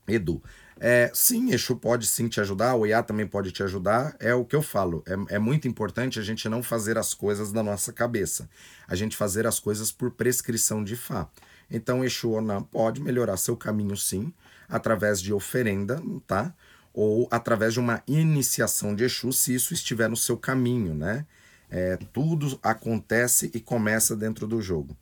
[0.08, 0.42] Edu,
[0.80, 4.16] é, sim, Exu pode sim te ajudar, o Iá também pode te ajudar.
[4.20, 5.04] É o que eu falo.
[5.08, 8.50] É, é, muito importante a gente não fazer as coisas da nossa cabeça.
[8.88, 11.28] A gente fazer as coisas por prescrição de Fá.
[11.70, 14.34] Então, Exu Onam pode melhorar seu caminho sim,
[14.70, 16.54] através de oferenda, tá?
[16.94, 21.26] Ou através de uma iniciação de Exu, se isso estiver no seu caminho, né?
[21.70, 24.96] É, tudo acontece e começa dentro do jogo.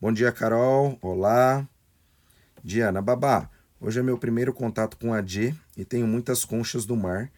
[0.00, 0.98] Bom dia, Carol.
[1.00, 1.66] Olá.
[2.62, 3.48] Diana, babá.
[3.80, 7.30] Hoje é meu primeiro contato com a Dê e tenho muitas conchas do mar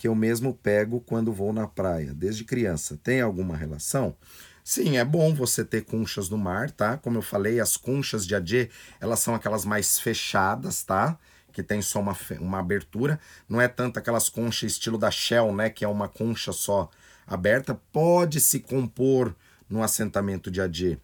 [0.00, 2.98] que eu mesmo pego quando vou na praia, desde criança.
[3.02, 4.16] Tem alguma relação?
[4.64, 6.96] Sim, é bom você ter conchas no mar, tá?
[6.96, 8.70] Como eu falei, as conchas de Adê,
[9.00, 11.18] elas são aquelas mais fechadas, tá?
[11.52, 13.18] Que tem só uma, uma abertura.
[13.48, 15.70] Não é tanto aquelas conchas estilo da Shell, né?
[15.70, 16.88] Que é uma concha só
[17.26, 17.74] aberta.
[17.92, 19.34] Pode se compor
[19.68, 20.98] no assentamento de Adê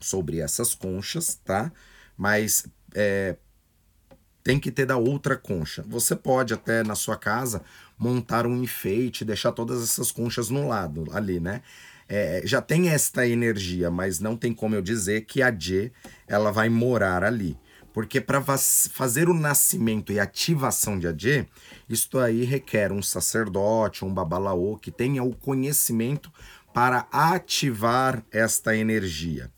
[0.00, 1.70] sobre essas conchas, tá?
[2.16, 3.36] Mas é,
[4.42, 5.84] tem que ter da outra concha.
[5.86, 7.62] Você pode até na sua casa
[7.98, 11.62] montar um enfeite, deixar todas essas conchas no lado ali, né?
[12.10, 15.92] É, já tem esta energia, mas não tem como eu dizer que a J
[16.26, 17.56] ela vai morar ali.
[17.92, 21.46] Porque para fazer o nascimento e ativação de Adê,
[21.88, 26.32] isto aí requer um sacerdote, um babalaô que tenha o conhecimento
[26.74, 29.50] para ativar esta energia.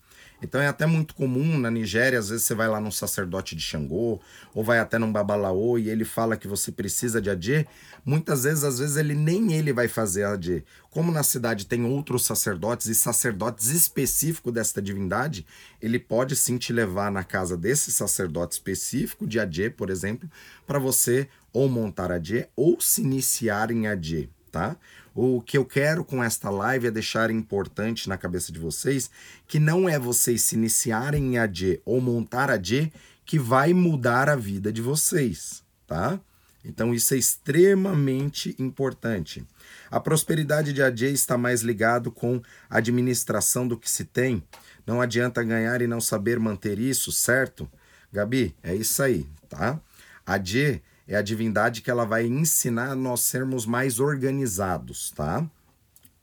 [0.43, 3.61] Então é até muito comum na Nigéria, às vezes você vai lá num sacerdote de
[3.61, 4.19] Xangô,
[4.53, 7.65] ou vai até num babalaô e ele fala que você precisa de Adê.
[8.05, 10.63] Muitas vezes, às vezes, ele nem ele vai fazer Adê.
[10.91, 15.45] Como na cidade tem outros sacerdotes e sacerdotes específicos desta divindade,
[15.81, 20.29] ele pode sim te levar na casa desse sacerdote específico de Adê, por exemplo,
[20.67, 24.75] para você ou montar Adê ou se iniciar em Adê, tá?
[25.15, 29.11] O que eu quero com esta live é deixar importante na cabeça de vocês
[29.47, 32.91] que não é vocês se iniciarem em AD ou montar AD
[33.23, 36.19] que vai mudar a vida de vocês, tá?
[36.65, 39.45] Então isso é extremamente importante.
[39.91, 44.41] A prosperidade de AD está mais ligado com a administração do que se tem.
[44.85, 47.69] Não adianta ganhar e não saber manter isso, certo?
[48.11, 49.79] Gabi, é isso aí, tá?
[50.25, 55.45] AD é a divindade que ela vai ensinar a nós sermos mais organizados, tá?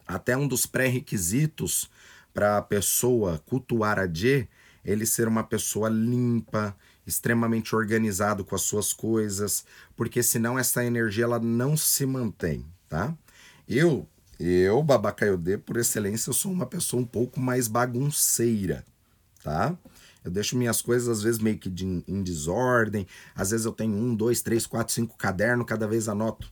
[0.07, 1.91] Até um dos pré-requisitos
[2.33, 4.49] para a pessoa cultuar a Dje,
[4.85, 6.75] ele ser uma pessoa limpa,
[7.07, 9.65] extremamente organizado com as suas coisas,
[9.97, 13.15] porque senão essa energia ela não se mantém, tá?
[13.69, 14.07] Eu,
[14.39, 18.85] eu, Babacaiodê, por excelência, eu sou uma pessoa um pouco mais bagunceira,
[19.43, 19.77] tá?
[20.25, 23.07] Eu deixo minhas coisas, às vezes, meio que de, em desordem.
[23.35, 26.51] Às vezes eu tenho um, dois, três, quatro, cinco cadernos, cada vez anoto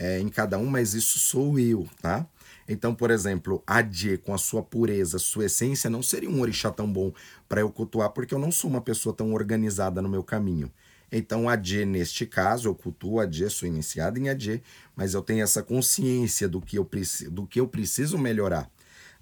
[0.00, 2.26] é, em cada um, mas isso sou eu, tá?
[2.66, 6.90] Então, por exemplo, Adie, com a sua pureza, sua essência, não seria um orixá tão
[6.90, 7.12] bom
[7.46, 10.72] para eu cultuar, porque eu não sou uma pessoa tão organizada no meu caminho.
[11.12, 14.62] Então, Adie, neste caso, eu cultuo Adie, sou iniciado em Adie,
[14.96, 16.88] mas eu tenho essa consciência do que eu,
[17.30, 18.70] do que eu preciso melhorar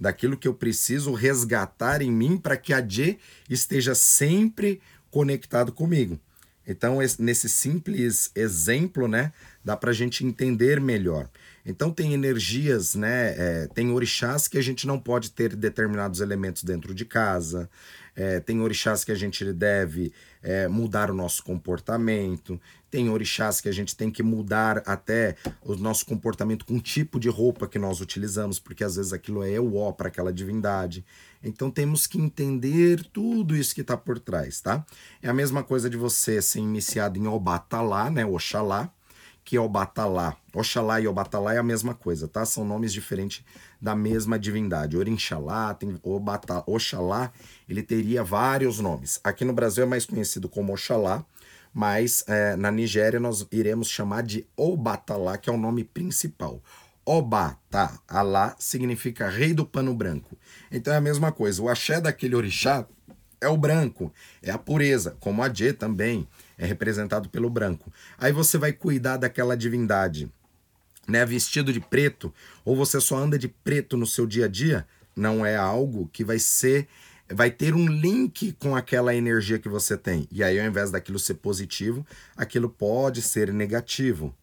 [0.00, 4.80] daquilo que eu preciso resgatar em mim para que a J esteja sempre
[5.10, 6.18] conectado comigo.
[6.66, 9.32] Então, nesse simples exemplo, né,
[9.64, 11.28] dá para a gente entender melhor.
[11.64, 16.62] Então, tem energias, né, é, tem orixás que a gente não pode ter determinados elementos
[16.62, 17.70] dentro de casa,
[18.14, 23.68] é, tem orixás que a gente deve é, mudar o nosso comportamento, tem orixás que
[23.68, 27.78] a gente tem que mudar até o nosso comportamento com o tipo de roupa que
[27.78, 31.04] nós utilizamos, porque às vezes aquilo é o ó para aquela divindade.
[31.42, 34.84] Então temos que entender tudo isso que está por trás, tá?
[35.22, 38.92] É a mesma coisa de você ser iniciado em Obatalá, né, Oxalá,
[39.48, 40.36] que é Obatalá.
[40.52, 42.44] Oxalá e Obatalá é a mesma coisa, tá?
[42.44, 43.42] São nomes diferentes
[43.80, 44.94] da mesma divindade.
[44.94, 47.32] Orinxalá, tem Obata, Oxalá,
[47.66, 49.18] ele teria vários nomes.
[49.24, 51.24] Aqui no Brasil é mais conhecido como Oxalá,
[51.72, 56.62] mas é, na Nigéria nós iremos chamar de Obatalá, que é o nome principal.
[57.02, 60.36] Obata, Alá, significa rei do pano branco.
[60.70, 62.86] Então é a mesma coisa, o axé daquele orixá
[63.40, 67.90] é o branco, é a pureza, como a Dje também é representado pelo branco.
[68.18, 70.30] Aí você vai cuidar daquela divindade,
[71.06, 74.86] né, vestido de preto, ou você só anda de preto no seu dia a dia,
[75.16, 76.86] não é algo que vai ser
[77.30, 80.26] vai ter um link com aquela energia que você tem.
[80.32, 84.34] E aí ao invés daquilo ser positivo, aquilo pode ser negativo,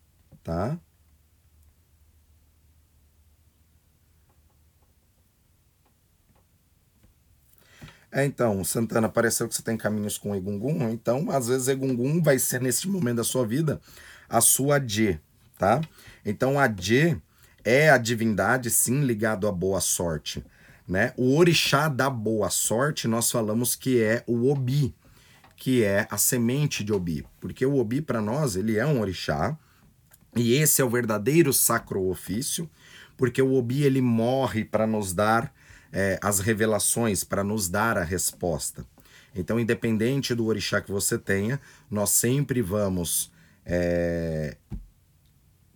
[0.43, 0.77] tá?
[8.15, 12.39] É, então, Santana, pareceu que você tem caminhos com Egungun, então às vezes Egungun vai
[12.39, 13.81] ser nesse momento da sua vida
[14.29, 15.19] a sua Dje,
[15.57, 15.81] tá?
[16.25, 17.21] Então a Dje
[17.61, 20.45] é a divindade sim ligado à boa sorte,
[20.87, 21.11] né?
[21.17, 24.95] O orixá da boa sorte nós falamos que é o Obi,
[25.57, 29.57] que é a semente de Obi, porque o Obi para nós ele é um orixá
[30.33, 32.69] e esse é o verdadeiro sacro ofício,
[33.17, 35.53] porque o Obi ele morre para nos dar
[35.95, 38.85] é, as revelações para nos dar a resposta.
[39.33, 43.31] Então, independente do orixá que você tenha, nós sempre vamos
[43.65, 44.57] é,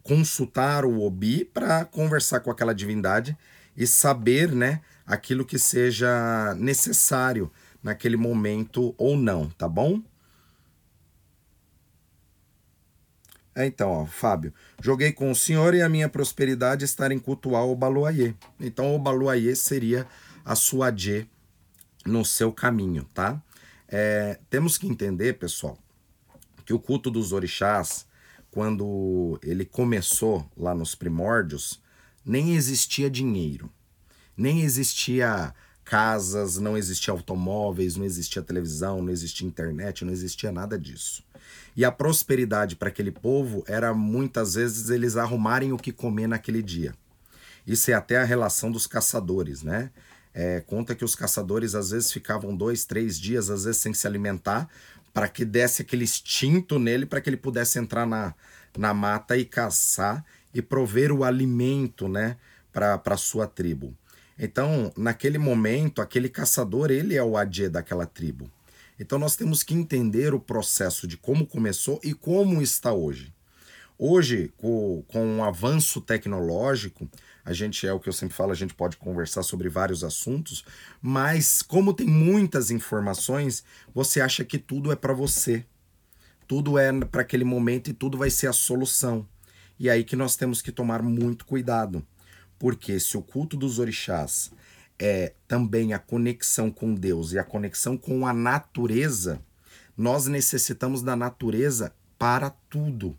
[0.04, 3.38] consultar o Obi para conversar com aquela divindade
[3.78, 7.50] e saber né, aquilo que seja necessário
[7.82, 10.02] naquele momento ou não, tá bom?
[13.56, 17.66] É, então, ó, Fábio, joguei com o senhor e a minha prosperidade estar em cultuar
[17.66, 18.34] o Baluayê.
[18.60, 20.08] Então, o Baluayê seria
[20.46, 21.28] a sua Dje
[22.06, 23.42] no seu caminho, tá?
[23.88, 25.78] É, temos que entender, pessoal,
[26.66, 28.06] que o culto dos orixás,
[28.52, 31.82] quando ele começou lá nos primórdios,
[32.24, 33.72] nem existia dinheiro,
[34.38, 35.54] nem existia
[35.90, 41.24] casas, não existia automóveis, não existia televisão, não existia internet, não existia nada disso.
[41.76, 46.62] E a prosperidade para aquele povo era muitas vezes eles arrumarem o que comer naquele
[46.62, 46.94] dia.
[47.66, 49.90] Isso é até a relação dos caçadores, né?
[50.32, 54.06] É, conta que os caçadores às vezes ficavam dois, três dias, às vezes sem se
[54.06, 54.70] alimentar,
[55.12, 58.36] para que desse aquele instinto nele para que ele pudesse entrar na,
[58.78, 60.24] na mata e caçar
[60.54, 62.38] e prover o alimento, né,
[62.72, 63.98] para a sua tribo.
[64.40, 68.50] Então, naquele momento, aquele caçador, ele é o adê daquela tribo.
[68.98, 73.34] Então, nós temos que entender o processo de como começou e como está hoje.
[73.98, 77.10] Hoje, com, com o avanço tecnológico,
[77.44, 80.64] a gente é o que eu sempre falo, a gente pode conversar sobre vários assuntos,
[81.02, 83.62] mas como tem muitas informações,
[83.94, 85.66] você acha que tudo é para você.
[86.48, 89.28] Tudo é para aquele momento e tudo vai ser a solução.
[89.78, 92.06] E aí que nós temos que tomar muito cuidado.
[92.60, 94.52] Porque se o culto dos orixás
[95.00, 99.42] é também a conexão com Deus e a conexão com a natureza,
[99.98, 103.18] nós necessitamos da natureza para tudo.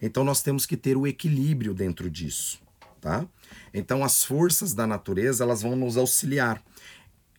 [0.00, 2.60] Então nós temos que ter o equilíbrio dentro disso,
[3.00, 3.26] tá?
[3.72, 6.62] Então as forças da natureza, elas vão nos auxiliar.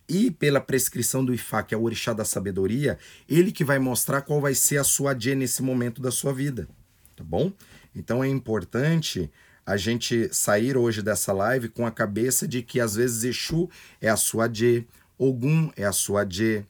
[0.07, 4.23] E pela prescrição do Ifá, que é o orixá da sabedoria, ele que vai mostrar
[4.23, 6.67] qual vai ser a sua Adê nesse momento da sua vida,
[7.15, 7.53] tá bom?
[7.95, 9.31] Então é importante
[9.69, 13.69] a gente sair hoje dessa live com a cabeça de que às vezes Exu
[14.01, 14.83] é a sua Adê,
[15.15, 16.65] Ogum é a sua Adê,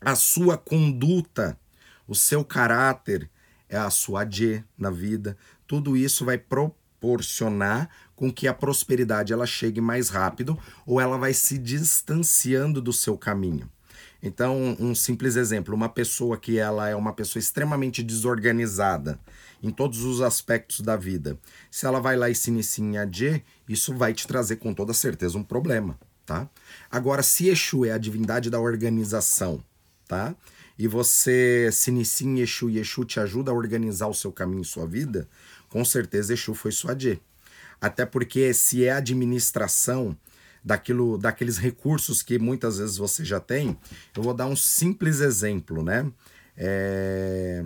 [0.00, 1.58] a sua conduta,
[2.06, 3.28] o seu caráter
[3.68, 5.36] é a sua Adê na vida.
[5.66, 10.56] Tudo isso vai proporcionar com que a prosperidade ela chegue mais rápido
[10.86, 13.68] ou ela vai se distanciando do seu caminho.
[14.22, 19.18] Então, um simples exemplo, uma pessoa que ela é uma pessoa extremamente desorganizada
[19.62, 21.38] em todos os aspectos da vida.
[21.70, 24.92] Se ela vai lá e se inicia em AD, isso vai te trazer com toda
[24.92, 26.48] certeza um problema, tá?
[26.90, 29.62] Agora, se Exu é a divindade da organização,
[30.06, 30.34] tá?
[30.78, 34.64] E você se inicia em Exu e Exu te ajuda a organizar o seu caminho,
[34.64, 35.28] sua vida,
[35.68, 37.20] com certeza Exu foi sua AD.
[37.80, 40.16] Até porque se é administração
[40.64, 43.76] daquilo, daqueles recursos que muitas vezes você já tem,
[44.16, 46.10] eu vou dar um simples exemplo, né?
[46.56, 47.64] É...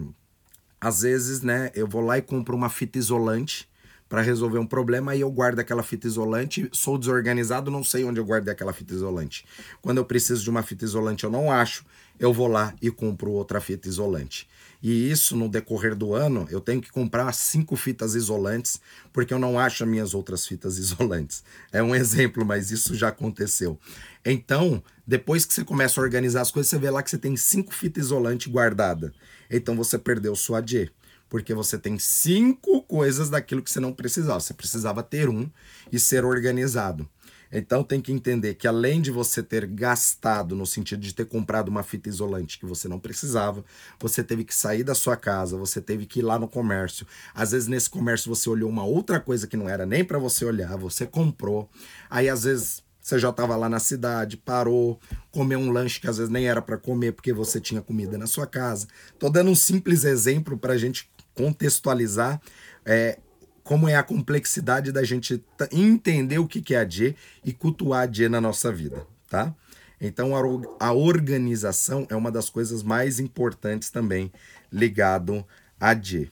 [0.80, 3.66] Às vezes, né, eu vou lá e compro uma fita isolante
[4.08, 8.20] para resolver um problema e eu guardo aquela fita isolante, sou desorganizado, não sei onde
[8.20, 9.46] eu guardei aquela fita isolante.
[9.80, 11.84] Quando eu preciso de uma fita isolante, eu não acho,
[12.18, 14.48] eu vou lá e compro outra fita isolante.
[14.82, 18.80] E isso no decorrer do ano, eu tenho que comprar cinco fitas isolantes,
[19.12, 21.42] porque eu não acho as minhas outras fitas isolantes.
[21.72, 23.78] É um exemplo, mas isso já aconteceu.
[24.24, 27.36] Então, depois que você começa a organizar as coisas, você vê lá que você tem
[27.36, 29.10] cinco fitas isolantes guardadas.
[29.50, 30.90] Então você perdeu sua D.
[31.28, 34.38] Porque você tem cinco coisas daquilo que você não precisava.
[34.38, 35.50] Você precisava ter um
[35.90, 37.08] e ser organizado.
[37.54, 41.68] Então tem que entender que além de você ter gastado no sentido de ter comprado
[41.68, 43.64] uma fita isolante que você não precisava,
[44.00, 47.06] você teve que sair da sua casa, você teve que ir lá no comércio.
[47.32, 50.44] Às vezes nesse comércio você olhou uma outra coisa que não era nem para você
[50.44, 51.70] olhar, você comprou.
[52.10, 54.98] Aí às vezes você já estava lá na cidade, parou,
[55.30, 58.26] comeu um lanche que às vezes nem era para comer porque você tinha comida na
[58.26, 58.88] sua casa.
[59.16, 62.40] Tô dando um simples exemplo para a gente contextualizar
[62.84, 63.18] é,
[63.64, 65.42] como é a complexidade da gente
[65.72, 69.54] entender o que é a Dje e cultuar a Dje na nossa vida, tá?
[69.98, 70.32] Então
[70.78, 74.30] a, organização é uma das coisas mais importantes também
[74.70, 75.44] ligado
[75.80, 76.30] a Dje.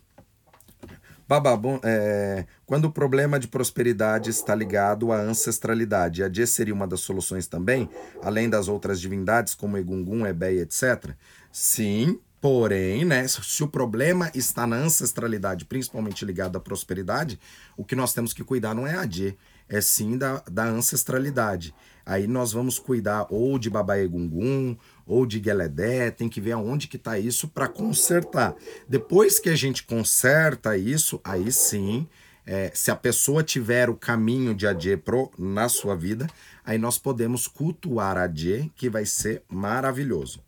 [1.27, 6.87] Bababom, é, quando o problema de prosperidade está ligado à ancestralidade, a Dje seria uma
[6.87, 7.89] das soluções também,
[8.23, 11.15] além das outras divindades como Egungun, Ebei, etc.
[11.51, 17.39] Sim, Porém, né, se o problema está na ancestralidade, principalmente ligado à prosperidade,
[17.77, 19.37] o que nós temos que cuidar não é a D,
[19.69, 21.73] é sim da, da ancestralidade.
[22.05, 24.77] Aí nós vamos cuidar ou de Babae Gungun,
[25.07, 28.57] ou de Geledé, tem que ver aonde que está isso para consertar.
[28.89, 32.09] Depois que a gente conserta isso, aí sim,
[32.45, 36.27] é, se a pessoa tiver o caminho de Adê pro na sua vida,
[36.65, 40.41] aí nós podemos cultuar Adê, que vai ser maravilhoso.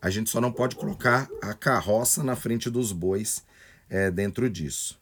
[0.00, 3.44] A gente só não pode colocar a carroça na frente dos bois
[3.88, 4.98] é, dentro disso.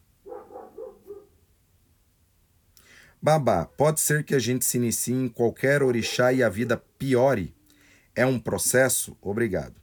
[3.21, 7.53] Babá, pode ser que a gente se inicie em qualquer orixá e a vida piore?
[8.15, 9.15] É um processo?
[9.21, 9.75] Obrigado.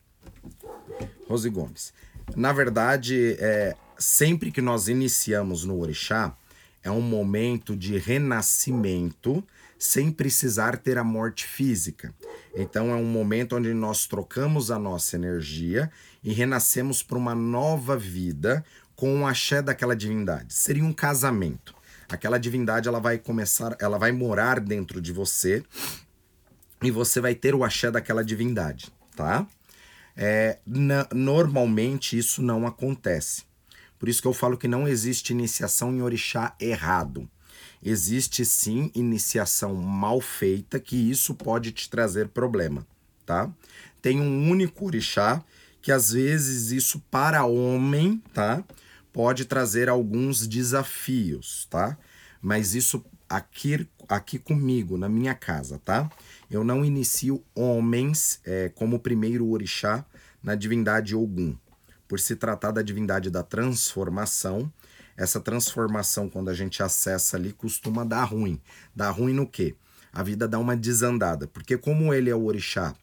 [1.29, 1.93] Rose Gomes.
[2.35, 6.37] Na verdade, é, sempre que nós iniciamos no orixá,
[6.83, 9.47] é um momento de renascimento
[9.79, 12.15] sem precisar ter a morte física.
[12.55, 15.91] Então é um momento onde nós trocamos a nossa energia
[16.23, 18.65] e renascemos para uma nova vida
[18.95, 20.55] com o axé daquela divindade.
[20.55, 21.75] Seria um casamento.
[22.09, 25.63] Aquela divindade ela vai começar, ela vai morar dentro de você
[26.83, 29.47] e você vai ter o axé daquela divindade, tá?
[30.17, 30.59] É,
[31.13, 33.45] normalmente isso não acontece.
[33.99, 37.29] Por isso que eu falo que não existe iniciação em orixá errado.
[37.83, 42.87] Existe sim iniciação mal feita, que isso pode te trazer problema,
[43.25, 43.51] tá?
[44.03, 45.45] Tem um único orixá
[45.81, 48.65] que às vezes isso para homem, tá?
[49.13, 51.97] Pode trazer alguns desafios, tá?
[52.43, 56.11] Mas isso aqui, aqui comigo, na minha casa, tá?
[56.51, 60.05] Eu não inicio homens é, como primeiro orixá
[60.43, 61.57] na divindade Ogum,
[62.07, 64.73] por se tratar da divindade da transformação.
[65.17, 68.61] Essa transformação, quando a gente acessa ali, costuma dar ruim.
[68.95, 69.75] Dá ruim no quê?
[70.13, 72.95] A vida dá uma desandada, porque como ele é o orixá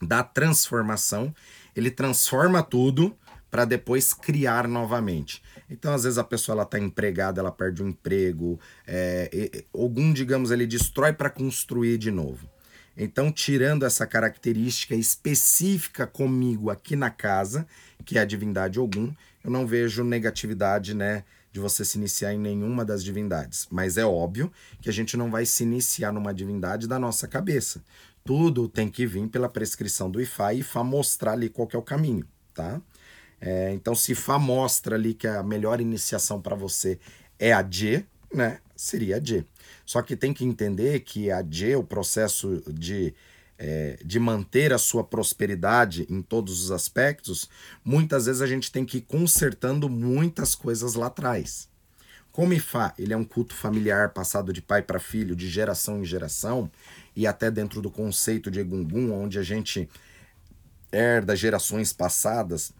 [0.00, 1.34] da transformação,
[1.74, 3.16] ele transforma tudo
[3.50, 5.42] para depois criar novamente.
[5.70, 10.66] Então, às vezes, a pessoa está empregada, ela perde o emprego, é, algum, digamos, ele
[10.66, 12.48] destrói para construir de novo.
[12.96, 17.66] Então, tirando essa característica específica comigo aqui na casa,
[18.04, 19.12] que é a divindade Ogum,
[19.46, 21.22] eu não vejo negatividade, né,
[21.52, 23.68] de você se iniciar em nenhuma das divindades.
[23.70, 27.80] Mas é óbvio que a gente não vai se iniciar numa divindade da nossa cabeça.
[28.24, 31.82] Tudo tem que vir pela prescrição do Ifá e Ifá mostrar ali qual é o
[31.82, 32.82] caminho, tá?
[33.40, 36.98] É, então, se Ifá mostra ali que a melhor iniciação para você
[37.38, 38.58] é a G, né?
[38.74, 39.44] Seria a G.
[39.84, 43.14] Só que tem que entender que a G, o processo de,
[43.58, 47.48] é, de manter a sua prosperidade em todos os aspectos,
[47.84, 51.68] muitas vezes a gente tem que ir consertando muitas coisas lá atrás.
[52.30, 56.04] Como Ifá, ele é um culto familiar passado de pai para filho, de geração em
[56.04, 56.70] geração,
[57.14, 59.88] e até dentro do conceito de Egungun, onde a gente
[60.92, 62.74] herda gerações passadas,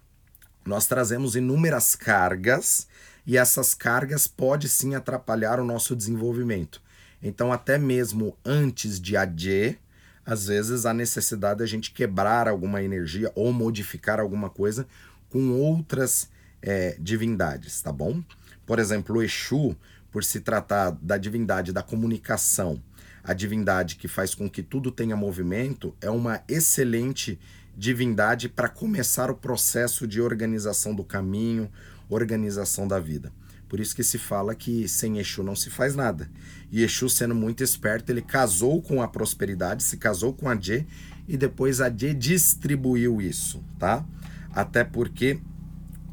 [0.63, 2.87] nós trazemos inúmeras cargas
[3.25, 6.81] e essas cargas podem sim atrapalhar o nosso desenvolvimento.
[7.21, 9.79] Então, até mesmo antes de AD,
[10.27, 14.85] às vezes há necessidade de a gente quebrar alguma energia ou modificar alguma coisa
[15.29, 16.29] com outras
[16.61, 18.21] é, divindades, tá bom?
[18.65, 19.73] Por exemplo, o Exu,
[20.11, 22.83] por se tratar da divindade da comunicação,
[23.23, 27.39] a divindade que faz com que tudo tenha movimento, é uma excelente
[27.75, 31.71] divindade para começar o processo de organização do caminho,
[32.09, 33.31] organização da vida.
[33.67, 36.29] Por isso que se fala que sem Exu não se faz nada.
[36.71, 40.85] E Exu, sendo muito esperto, ele casou com a prosperidade, se casou com a Dje
[41.27, 44.05] e depois a Dje distribuiu isso, tá?
[44.53, 45.39] Até porque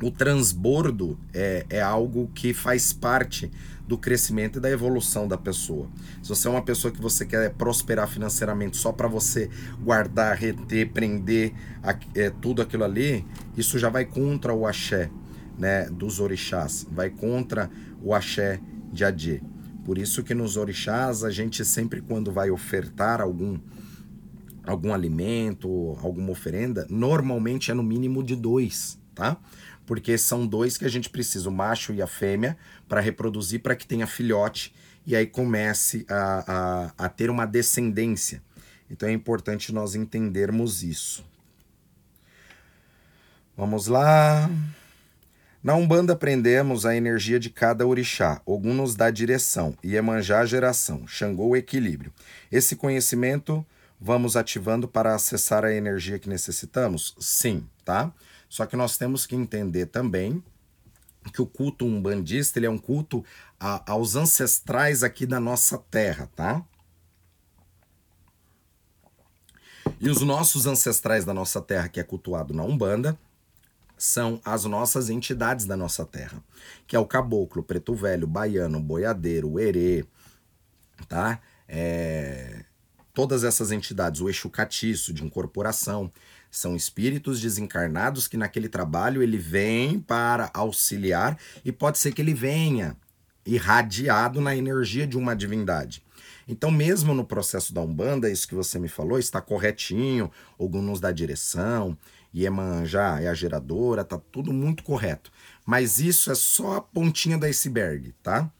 [0.02, 3.50] o transbordo é, é algo que faz parte
[3.86, 5.88] do crescimento e da evolução da pessoa.
[6.22, 9.48] Se você é uma pessoa que você quer prosperar financeiramente só para você
[9.80, 11.52] guardar, reter, prender
[12.14, 13.24] é, tudo aquilo ali,
[13.56, 15.10] isso já vai contra o axé
[15.58, 17.70] né, dos orixás, vai contra
[18.02, 18.60] o axé
[18.92, 19.40] de Adê.
[19.84, 23.58] Por isso que nos orixás a gente sempre quando vai ofertar algum
[24.66, 25.68] algum alimento,
[26.02, 29.36] alguma oferenda, normalmente é no mínimo de dois, tá?
[29.86, 32.56] porque são dois que a gente precisa, o macho e a fêmea,
[32.88, 34.74] para reproduzir, para que tenha filhote
[35.06, 38.42] e aí comece a, a, a ter uma descendência.
[38.90, 41.24] Então é importante nós entendermos isso.
[43.56, 44.50] Vamos lá.
[45.64, 48.42] Na Umbanda aprendemos a energia de cada orixá.
[48.44, 52.12] Ogum nos dá direção, Iemanjá a geração, Xangô o equilíbrio.
[52.52, 53.64] Esse conhecimento
[53.98, 57.16] vamos ativando para acessar a energia que necessitamos?
[57.18, 58.12] Sim, tá?
[58.46, 60.44] Só que nós temos que entender também
[61.32, 63.24] que o culto umbandista ele é um culto
[63.58, 66.62] a, aos ancestrais aqui da nossa terra, tá?
[69.98, 73.18] E os nossos ancestrais da nossa terra, que é cultuado na Umbanda,
[74.04, 76.44] são as nossas entidades da nossa terra,
[76.86, 80.04] que é o caboclo, preto velho, baiano, boiadeiro, erê,
[81.08, 81.40] tá?
[81.66, 82.64] É...
[83.14, 86.12] Todas essas entidades, o eixo catiço de incorporação,
[86.50, 92.34] são espíritos desencarnados que naquele trabalho ele vem para auxiliar e pode ser que ele
[92.34, 92.98] venha
[93.46, 96.02] irradiado na energia de uma divindade.
[96.46, 101.10] Então, mesmo no processo da Umbanda, isso que você me falou está corretinho, nos dá
[101.10, 101.96] direção,
[102.34, 105.30] Iemanjá é a geradora, tá tudo muito correto.
[105.64, 108.50] Mas isso é só a pontinha do iceberg, tá?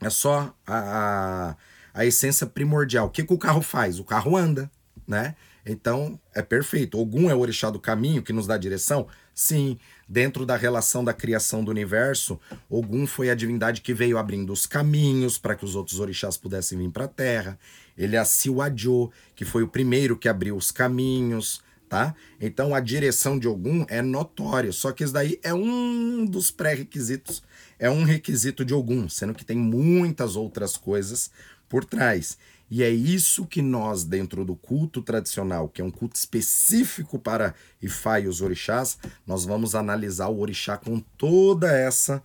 [0.00, 1.56] É só a, a,
[1.94, 3.06] a essência primordial.
[3.06, 3.98] O que, que o carro faz?
[3.98, 4.70] O carro anda,
[5.08, 5.34] né?
[5.64, 6.98] Então, é perfeito.
[6.98, 9.08] Ogum é o orixá do caminho que nos dá direção?
[9.34, 9.78] Sim.
[10.08, 12.38] Dentro da relação da criação do universo,
[12.70, 16.78] Ogum foi a divindade que veio abrindo os caminhos para que os outros orixás pudessem
[16.78, 17.58] vir para a Terra.
[17.98, 22.14] Ele é a Siwadjo, que foi o primeiro que abriu os caminhos, tá?
[22.40, 27.42] Então a direção de Ogum é notória, só que isso daí é um dos pré-requisitos,
[27.78, 31.30] é um requisito de Ogum, sendo que tem muitas outras coisas
[31.68, 32.38] por trás.
[32.68, 37.54] E é isso que nós, dentro do culto tradicional, que é um culto específico para
[37.80, 42.22] Ifá e os orixás, nós vamos analisar o orixá com toda essa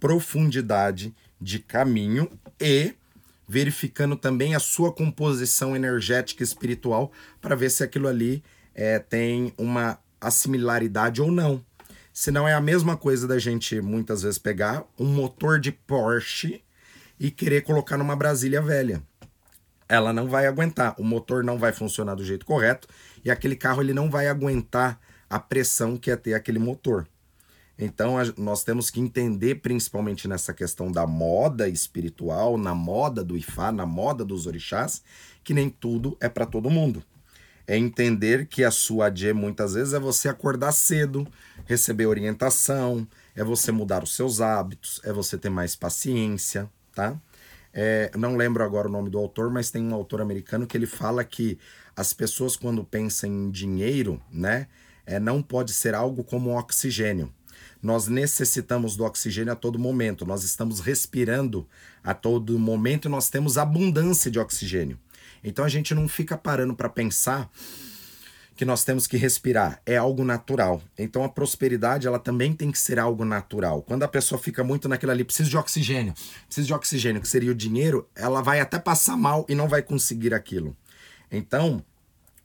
[0.00, 2.28] profundidade de caminho
[2.60, 2.94] e
[3.46, 8.42] verificando também a sua composição energética e espiritual para ver se aquilo ali
[8.74, 11.64] é, tem uma a similaridade ou não.
[12.12, 16.62] Se não é a mesma coisa da gente muitas vezes pegar um motor de Porsche
[17.18, 19.02] e querer colocar numa Brasília velha.
[19.88, 22.88] Ela não vai aguentar, o motor não vai funcionar do jeito correto
[23.24, 24.98] e aquele carro ele não vai aguentar
[25.28, 27.06] a pressão que é ter aquele motor.
[27.78, 33.72] Então nós temos que entender, principalmente nessa questão da moda espiritual, na moda do Ifá,
[33.72, 35.02] na moda dos orixás,
[35.42, 37.02] que nem tudo é para todo mundo.
[37.66, 41.26] É entender que a sua adê muitas vezes é você acordar cedo,
[41.64, 47.18] receber orientação, é você mudar os seus hábitos, é você ter mais paciência, tá?
[47.72, 50.86] É, não lembro agora o nome do autor, mas tem um autor americano que ele
[50.86, 51.58] fala que
[51.96, 54.68] as pessoas quando pensam em dinheiro, né,
[55.06, 57.32] é, não pode ser algo como oxigênio
[57.84, 61.68] nós necessitamos do oxigênio a todo momento, nós estamos respirando
[62.02, 64.98] a todo momento e nós temos abundância de oxigênio.
[65.44, 67.50] Então a gente não fica parando para pensar
[68.56, 70.80] que nós temos que respirar, é algo natural.
[70.96, 73.82] Então a prosperidade, ela também tem que ser algo natural.
[73.82, 76.14] Quando a pessoa fica muito naquilo ali, precisa de oxigênio,
[76.46, 79.82] precisa de oxigênio, que seria o dinheiro, ela vai até passar mal e não vai
[79.82, 80.76] conseguir aquilo.
[81.30, 81.84] Então,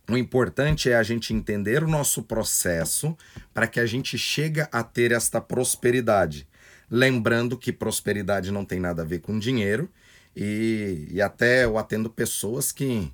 [0.09, 3.15] o importante é a gente entender o nosso processo
[3.53, 6.47] para que a gente chegue a ter esta prosperidade.
[6.89, 9.87] Lembrando que prosperidade não tem nada a ver com dinheiro
[10.41, 13.11] e, e até eu atendo pessoas que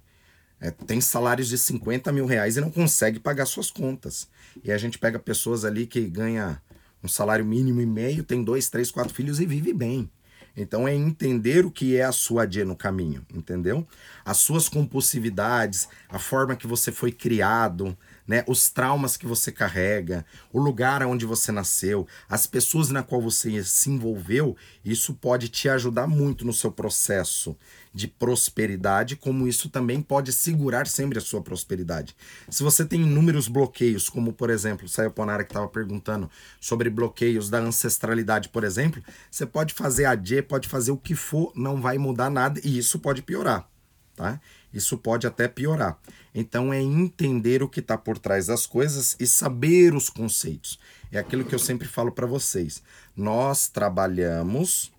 [0.62, 4.30] é, têm salários de 50 mil reais e não conseguem pagar suas contas.
[4.64, 6.62] E a gente pega pessoas ali que ganha
[7.04, 10.08] um salário mínimo e meio, tem dois, três, quatro filhos e vive bem.
[10.56, 13.88] Então é entender o que é a sua D no caminho, entendeu?
[14.24, 17.98] As suas compulsividades, a forma que você foi criado,
[18.28, 23.22] né, os traumas que você carrega, o lugar onde você nasceu, as pessoas na qual
[23.22, 27.56] você se envolveu, isso pode te ajudar muito no seu processo
[27.94, 32.14] de prosperidade, como isso também pode segurar sempre a sua prosperidade.
[32.50, 37.50] Se você tem inúmeros bloqueios, como por exemplo, o Sayoponara que estava perguntando sobre bloqueios
[37.50, 39.02] da ancestralidade, por exemplo,
[39.32, 42.78] você pode fazer a J, pode fazer o que for, não vai mudar nada e
[42.78, 43.66] isso pode piorar,
[44.14, 44.42] tá?
[44.76, 45.98] Isso pode até piorar.
[46.34, 50.78] Então é entender o que está por trás das coisas e saber os conceitos.
[51.10, 52.84] É aquilo que eu sempre falo para vocês.
[53.16, 54.92] Nós trabalhamos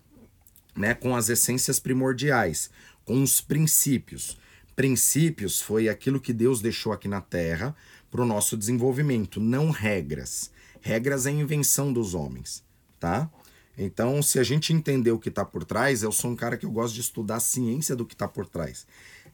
[0.75, 2.71] né, com as essências primordiais,
[3.05, 4.35] com os princípios.
[4.75, 7.75] Princípios foi aquilo que Deus deixou aqui na Terra
[8.09, 10.49] para o nosso desenvolvimento, não regras.
[10.81, 12.63] Regras é invenção dos homens,
[12.99, 13.29] tá?
[13.77, 16.65] Então, se a gente entender o que está por trás, eu sou um cara que
[16.65, 18.87] eu gosto de estudar a ciência do que está por trás.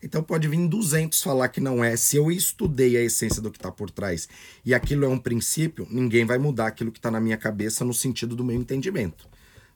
[0.03, 1.95] Então pode vir 200 falar que não é.
[1.95, 4.27] Se eu estudei a essência do que está por trás
[4.65, 7.93] e aquilo é um princípio, ninguém vai mudar aquilo que está na minha cabeça no
[7.93, 9.27] sentido do meu entendimento,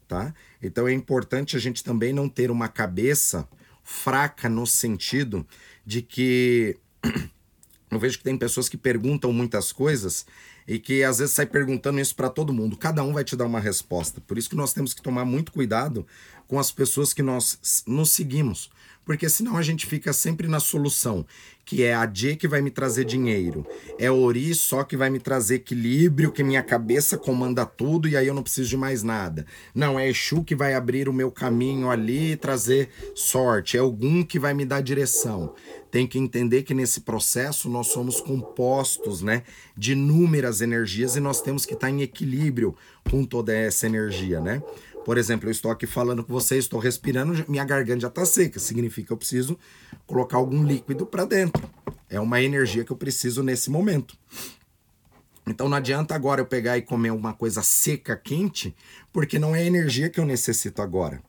[0.06, 0.34] tá?
[0.62, 3.48] Então é importante a gente também não ter uma cabeça
[3.82, 5.46] fraca no sentido
[5.86, 6.76] de que
[7.90, 10.26] eu vejo que tem pessoas que perguntam muitas coisas
[10.66, 12.76] e que às vezes sai perguntando isso para todo mundo.
[12.76, 14.20] Cada um vai te dar uma resposta.
[14.20, 16.06] Por isso que nós temos que tomar muito cuidado
[16.46, 18.68] com as pessoas que nós nos seguimos
[19.08, 21.24] porque senão a gente fica sempre na solução,
[21.64, 23.66] que é a J que vai me trazer dinheiro,
[23.98, 28.26] é Ori só que vai me trazer equilíbrio, que minha cabeça comanda tudo e aí
[28.26, 29.46] eu não preciso de mais nada.
[29.74, 34.22] Não, é Exu que vai abrir o meu caminho ali e trazer sorte, é Ogum
[34.22, 35.54] que vai me dar direção.
[35.90, 39.42] Tem que entender que nesse processo nós somos compostos, né,
[39.74, 42.76] de inúmeras energias e nós temos que estar em equilíbrio
[43.10, 44.62] com toda essa energia, né?
[45.08, 48.60] Por exemplo, eu estou aqui falando com você, estou respirando, minha garganta já está seca.
[48.60, 49.58] Significa que eu preciso
[50.06, 51.66] colocar algum líquido para dentro.
[52.10, 54.18] É uma energia que eu preciso nesse momento.
[55.46, 58.76] Então não adianta agora eu pegar e comer uma coisa seca, quente,
[59.10, 61.22] porque não é a energia que eu necessito agora.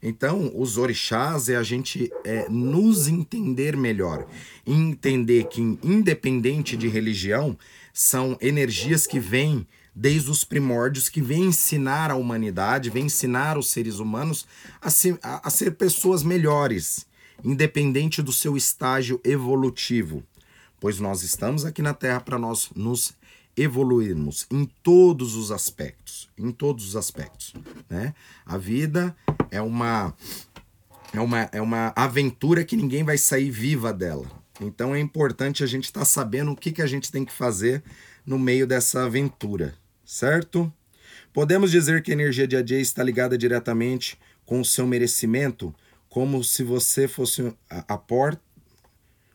[0.00, 4.28] Então, os orixás é a gente é, nos entender melhor.
[4.64, 7.58] Entender que, independente de religião,
[7.92, 13.70] são energias que vêm desde os primórdios, que vem ensinar a humanidade, vem ensinar os
[13.70, 14.46] seres humanos
[14.80, 17.06] a ser, a, a ser pessoas melhores,
[17.44, 20.22] independente do seu estágio evolutivo.
[20.80, 23.14] Pois nós estamos aqui na Terra para nós nos
[23.56, 27.54] evoluirmos em todos os aspectos, em todos os aspectos,
[27.88, 28.14] né?
[28.44, 29.16] A vida
[29.50, 30.14] é uma
[31.12, 34.26] é uma é uma aventura que ninguém vai sair viva dela.
[34.60, 37.32] Então é importante a gente estar tá sabendo o que, que a gente tem que
[37.32, 37.82] fazer
[38.26, 39.74] no meio dessa aventura,
[40.14, 40.72] certo?
[41.32, 45.74] Podemos dizer que a energia de AJ está ligada diretamente com o seu merecimento,
[46.08, 48.40] como se você fosse a, a porta,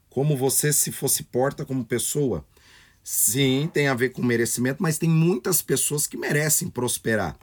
[0.10, 2.46] como você se fosse porta como pessoa.
[3.04, 7.38] Sim, tem a ver com merecimento, mas tem muitas pessoas que merecem prosperar.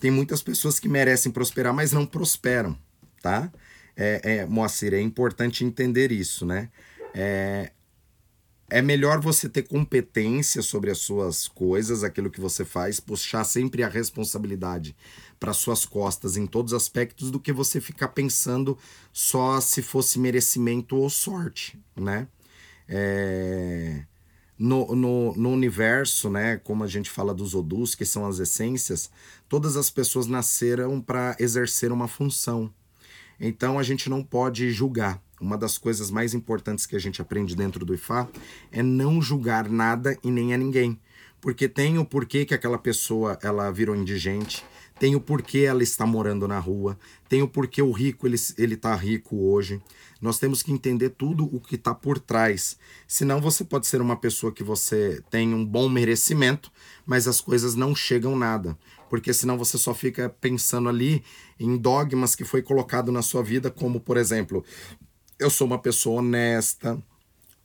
[0.00, 2.76] Tem muitas pessoas que merecem prosperar, mas não prosperam,
[3.20, 3.52] tá?
[3.94, 6.70] É, é, Moacir, é importante entender isso, né?
[7.14, 7.70] É,
[8.68, 13.82] é melhor você ter competência sobre as suas coisas, aquilo que você faz, puxar sempre
[13.82, 14.96] a responsabilidade
[15.38, 18.76] para suas costas em todos os aspectos, do que você ficar pensando
[19.12, 22.26] só se fosse merecimento ou sorte, né?
[22.88, 24.04] É...
[24.58, 29.10] No, no, no universo, né, como a gente fala dos odus, que são as essências,
[29.50, 32.72] todas as pessoas nasceram para exercer uma função.
[33.40, 37.54] Então a gente não pode julgar uma das coisas mais importantes que a gente aprende
[37.54, 38.28] dentro do IFA
[38.72, 40.98] é não julgar nada e nem a ninguém.
[41.40, 44.64] Porque tem o porquê que aquela pessoa ela virou indigente,
[44.98, 48.76] tem o porquê ela está morando na rua, tem o porquê o rico ele, ele
[48.76, 49.80] tá rico hoje.
[50.20, 52.78] Nós temos que entender tudo o que está por trás.
[53.06, 56.72] Senão você pode ser uma pessoa que você tem um bom merecimento,
[57.04, 58.76] mas as coisas não chegam nada.
[59.08, 61.22] Porque senão você só fica pensando ali
[61.58, 64.64] em dogmas que foi colocado na sua vida, como por exemplo,
[65.38, 67.00] eu sou uma pessoa honesta,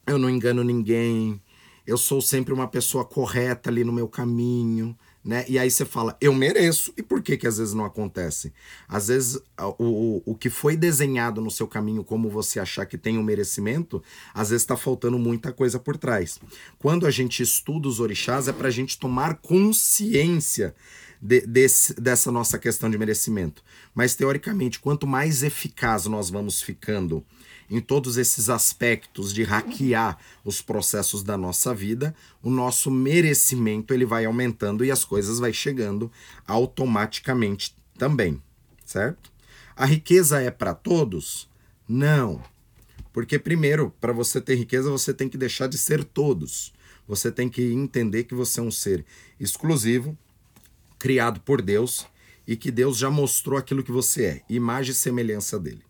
[0.06, 1.42] eu não engano ninguém,
[1.86, 5.46] eu sou sempre uma pessoa correta ali no meu caminho, né?
[5.48, 6.92] E aí você fala, eu mereço.
[6.98, 8.52] E por que que às vezes não acontece?
[8.88, 12.98] Às vezes o, o, o que foi desenhado no seu caminho como você achar que
[12.98, 16.40] tem um merecimento, às vezes está faltando muita coisa por trás.
[16.80, 20.76] Quando a gente estuda os orixás é para a gente tomar consciência
[21.22, 23.64] de, desse, dessa nossa questão de merecimento.
[23.94, 27.24] Mas teoricamente, quanto mais eficaz nós vamos ficando
[27.70, 32.14] em todos esses aspectos de hackear os processos da nossa vida,
[32.44, 36.12] o nosso merecimento ele vai aumentando e as coisas vai chegando
[36.46, 38.42] automaticamente também,
[38.84, 39.32] certo?
[39.76, 41.50] A riqueza é para todos?
[41.88, 42.44] Não.
[43.14, 46.74] Porque primeiro, para você ter riqueza, você tem que deixar de ser todos.
[47.08, 49.06] Você tem que entender que você é um ser
[49.40, 50.18] exclusivo,
[51.02, 52.06] criado por Deus
[52.48, 55.82] e que Deus já mostrou aquilo que você é, imagem e semelhança dele.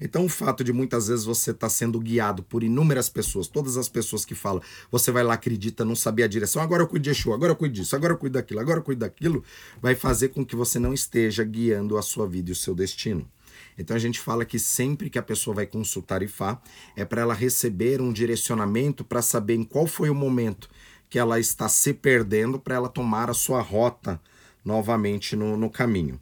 [0.00, 3.76] Então, o fato de muitas vezes você estar tá sendo guiado por inúmeras pessoas, todas
[3.76, 7.04] as pessoas que falam, você vai lá, acredita, não sabia a direção, agora eu cuido
[7.04, 9.44] de Exu, agora eu cuido disso, agora eu cuido daquilo, agora eu cuido daquilo,
[9.80, 13.30] vai fazer com que você não esteja guiando a sua vida e o seu destino.
[13.78, 16.60] Então a gente fala que sempre que a pessoa vai consultar Ifá,
[16.96, 20.68] é para ela receber um direcionamento para saber em qual foi o momento
[21.08, 24.20] que ela está se perdendo para ela tomar a sua rota
[24.68, 26.20] novamente no, no caminho.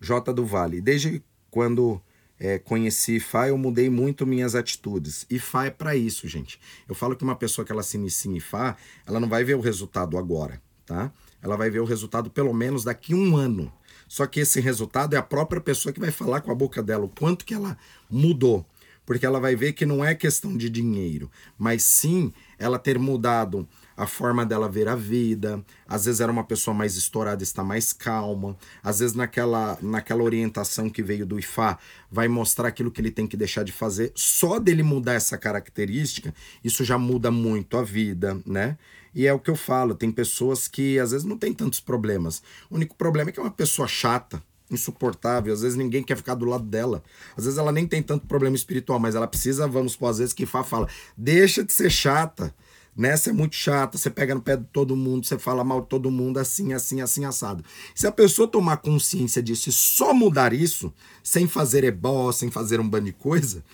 [0.00, 0.80] J do Vale.
[0.80, 2.00] Desde quando
[2.40, 5.26] é, conheci IFA, eu mudei muito minhas atitudes.
[5.28, 6.58] IFA é para isso, gente.
[6.88, 8.76] Eu falo que uma pessoa que ela se inicia em IFA,
[9.06, 11.12] ela não vai ver o resultado agora, tá?
[11.42, 13.70] Ela vai ver o resultado pelo menos daqui a um ano.
[14.08, 17.04] Só que esse resultado é a própria pessoa que vai falar com a boca dela
[17.04, 17.76] o quanto que ela
[18.10, 18.64] mudou.
[19.04, 23.68] Porque ela vai ver que não é questão de dinheiro, mas sim ela ter mudado
[23.96, 25.64] a forma dela ver a vida.
[25.86, 28.56] Às vezes era uma pessoa mais estourada, está mais calma.
[28.82, 31.78] Às vezes naquela, naquela orientação que veio do IFA,
[32.10, 34.12] vai mostrar aquilo que ele tem que deixar de fazer.
[34.14, 38.76] Só dele mudar essa característica, isso já muda muito a vida, né?
[39.14, 42.42] E é o que eu falo, tem pessoas que às vezes não tem tantos problemas.
[42.68, 46.34] O único problema é que é uma pessoa chata, insuportável, às vezes ninguém quer ficar
[46.34, 47.02] do lado dela.
[47.36, 50.34] Às vezes ela nem tem tanto problema espiritual, mas ela precisa, vamos por às vezes
[50.34, 52.52] que Fá fala, deixa de ser chata
[52.96, 55.88] Você é muito chata, você pega no pé de todo mundo, você fala mal de
[55.88, 57.64] todo mundo, assim, assim, assim, assado.
[57.92, 62.78] Se a pessoa tomar consciência disso e só mudar isso, sem fazer ebó, sem fazer
[62.78, 63.64] um bando de coisa,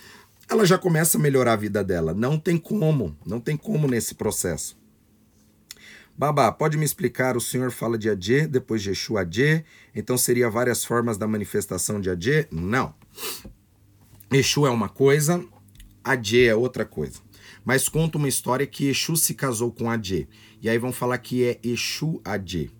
[0.48, 2.14] ela já começa a melhorar a vida dela.
[2.14, 4.78] Não tem como, não tem como nesse processo.
[6.16, 7.36] Babá, pode me explicar?
[7.36, 9.64] O senhor fala de Adê, depois de Exu Adê,
[9.94, 12.46] então seria várias formas da manifestação de Adê?
[12.50, 12.94] Não.
[14.30, 15.44] Exu é uma coisa,
[16.02, 17.29] Adê é outra coisa
[17.64, 20.26] mas conta uma história que Exu se casou com Adê.
[20.60, 22.70] E aí vão falar que é Exu Adê.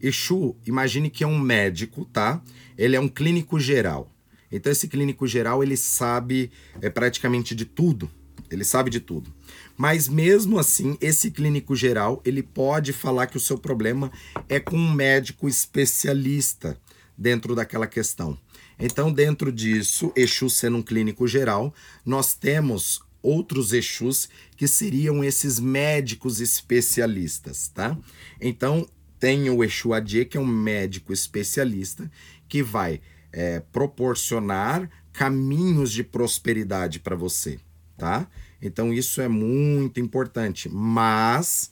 [0.00, 2.42] Exu, imagine que é um médico, tá?
[2.76, 4.12] Ele é um clínico geral.
[4.50, 8.10] Então esse clínico geral, ele sabe é, praticamente de tudo.
[8.50, 9.32] Ele sabe de tudo.
[9.78, 14.12] Mas mesmo assim, esse clínico geral, ele pode falar que o seu problema
[14.48, 16.78] é com um médico especialista
[17.16, 18.36] dentro daquela questão.
[18.78, 21.72] Então, dentro disso, Exu sendo um clínico geral,
[22.04, 27.96] nós temos outros Exus que seriam esses médicos especialistas, tá?
[28.40, 28.86] Então,
[29.18, 32.10] tem o Exu Adie, que é um médico especialista
[32.48, 33.00] que vai
[33.32, 37.60] é, proporcionar caminhos de prosperidade para você,
[37.96, 38.26] tá?
[38.60, 41.70] Então, isso é muito importante, mas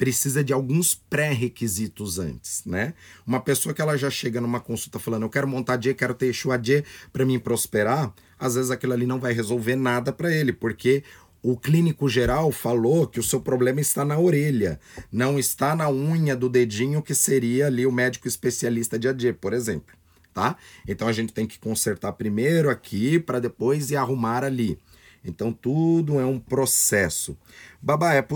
[0.00, 2.94] precisa de alguns pré-requisitos antes, né?
[3.26, 6.26] Uma pessoa que ela já chega numa consulta falando, eu quero montar Adie, quero ter
[6.26, 10.52] Exu Adie para mim prosperar, às vezes aquilo ali não vai resolver nada para ele,
[10.52, 11.04] porque
[11.42, 14.80] o clínico geral falou que o seu problema está na orelha,
[15.12, 19.52] não está na unha do dedinho, que seria ali o médico especialista de AD, por
[19.52, 19.94] exemplo,
[20.32, 20.56] tá?
[20.88, 24.78] Então a gente tem que consertar primeiro aqui para depois ir arrumar ali.
[25.24, 27.36] Então tudo é um processo.
[27.80, 28.26] Babá, é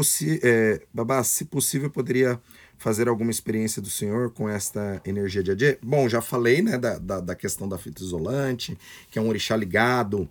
[0.43, 2.39] é, Babá, se possível, poderia
[2.79, 5.79] fazer alguma experiência do senhor com esta energia de Adê?
[5.83, 8.79] Bom, já falei né, da, da, da, questão da fita isolante,
[9.11, 10.29] que é um orixá ligado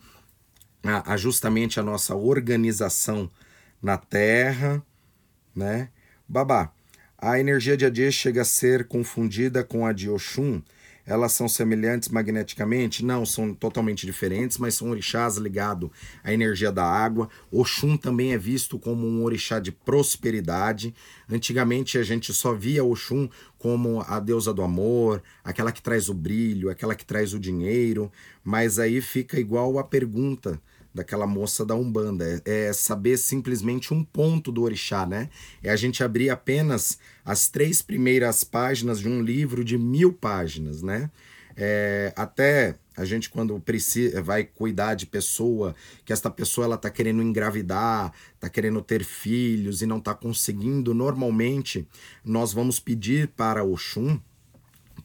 [0.83, 3.29] a, a justamente a nossa organização
[3.81, 4.83] na Terra,
[5.55, 5.89] né?
[6.27, 6.71] Babá,
[7.17, 10.61] a energia de Adê chega a ser confundida com a de Oxum,
[11.05, 13.03] elas são semelhantes magneticamente?
[13.03, 15.89] Não, são totalmente diferentes, mas são orixás ligados
[16.23, 17.29] à energia da água.
[17.51, 20.93] Oxum também é visto como um orixá de prosperidade.
[21.29, 23.27] Antigamente a gente só via Oxum
[23.57, 28.11] como a deusa do amor, aquela que traz o brilho, aquela que traz o dinheiro,
[28.43, 30.61] mas aí fica igual a pergunta
[30.93, 32.41] daquela moça da Umbanda.
[32.45, 35.29] É, é, saber simplesmente um ponto do orixá, né?
[35.63, 40.81] É a gente abrir apenas as três primeiras páginas de um livro de mil páginas,
[40.81, 41.09] né?
[41.55, 46.89] É, até a gente quando precisa vai cuidar de pessoa que esta pessoa ela tá
[46.89, 51.87] querendo engravidar tá querendo ter filhos e não tá conseguindo normalmente
[52.25, 54.19] nós vamos pedir para Oxum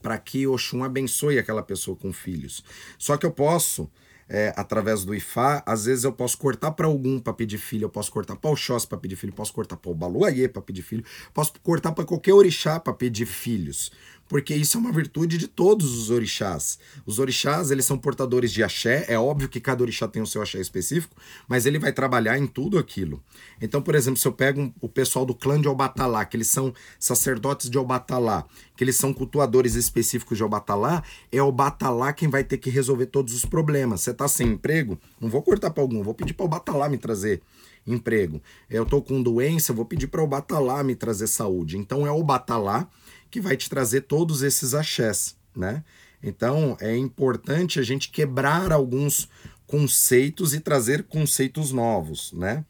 [0.01, 2.64] para que Oxum abençoe aquela pessoa com filhos
[2.99, 3.91] só que eu posso
[4.29, 7.89] é, através do IFA, às vezes eu posso cortar para algum para pedir filho, eu
[7.89, 10.83] posso cortar para o Xós para pedir filho, posso cortar para o Baluayê para pedir
[10.83, 13.91] filho, posso cortar para qualquer orixá para pedir filhos
[14.29, 16.79] porque isso é uma virtude de todos os orixás.
[17.07, 20.43] Os orixás, eles são portadores de axé, é óbvio que cada orixá tem o seu
[20.43, 21.16] axé específico,
[21.49, 23.22] mas ele vai trabalhar em tudo aquilo.
[23.61, 26.49] Então, por exemplo, se eu pego um, o pessoal do clã de Albatalá, que eles
[26.49, 28.45] são sacerdotes de Albatalá,
[28.76, 31.03] que eles são cultuadores específicos de Albatalá,
[31.33, 34.03] é Albatalá quem vai ter que resolver todos os problemas.
[34.03, 34.99] Você tá sem emprego?
[35.20, 37.41] Não vou cortar para algum, vou pedir para Albatalá me trazer
[37.87, 38.41] emprego.
[38.68, 41.79] Eu tô com doença, vou pedir para o Batalá me trazer saúde.
[41.79, 42.89] Então é o Batalá
[43.31, 45.85] que vai te trazer todos esses axés, né?
[46.22, 49.29] Então é importante a gente quebrar alguns
[49.66, 52.64] conceitos e trazer conceitos novos, né?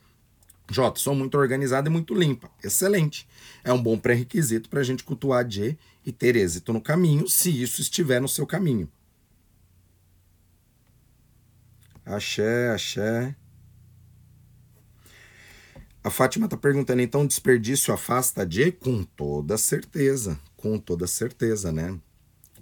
[0.70, 2.50] Jota, sou muito organizada e muito limpa.
[2.62, 3.26] Excelente.
[3.64, 7.62] É um bom pré-requisito para a gente cultuar G e ter êxito no caminho, se
[7.62, 8.90] isso estiver no seu caminho.
[12.04, 13.34] Axé, axé.
[16.04, 18.70] A Fátima está perguntando, então desperdício afasta de?
[18.72, 21.98] Com toda certeza com toda certeza, né?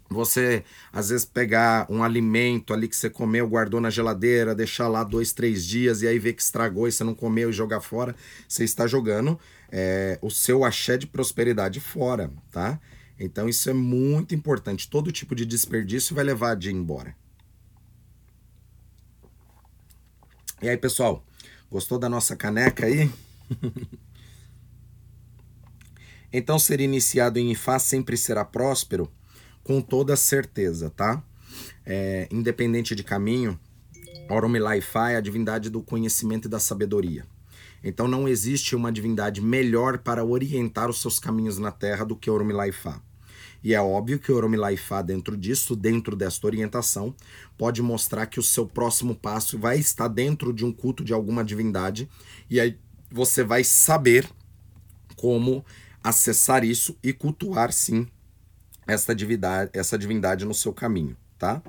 [0.09, 5.03] Você, às vezes, pegar um alimento ali que você comeu, guardou na geladeira, deixar lá
[5.03, 8.15] dois, três dias e aí ver que estragou e você não comeu e jogar fora,
[8.47, 9.39] você está jogando
[9.71, 12.79] é, o seu axé de prosperidade fora, tá?
[13.19, 14.89] Então isso é muito importante.
[14.89, 17.17] Todo tipo de desperdício vai levar de ir embora.
[20.63, 21.25] E aí, pessoal,
[21.71, 23.11] gostou da nossa caneca aí?
[26.39, 29.11] Então, ser iniciado em Ifá sempre será próspero?
[29.65, 31.25] Com toda certeza, tá?
[31.83, 33.59] É, independente de caminho,
[34.29, 37.25] Oromilá Ifá é a divindade do conhecimento e da sabedoria.
[37.83, 42.29] Então, não existe uma divindade melhor para orientar os seus caminhos na Terra do que
[42.29, 43.01] Oromilá Ifá.
[43.65, 47.15] E é óbvio que Oromilá Ifá, dentro disso, dentro desta orientação,
[47.57, 51.43] pode mostrar que o seu próximo passo vai estar dentro de um culto de alguma
[51.43, 52.07] divindade,
[52.51, 52.79] e aí
[53.11, 54.29] você vai saber
[55.17, 55.65] como
[56.07, 58.07] acessar isso e cultuar sim
[58.87, 61.61] essa divindade, essa divindade no seu caminho, tá?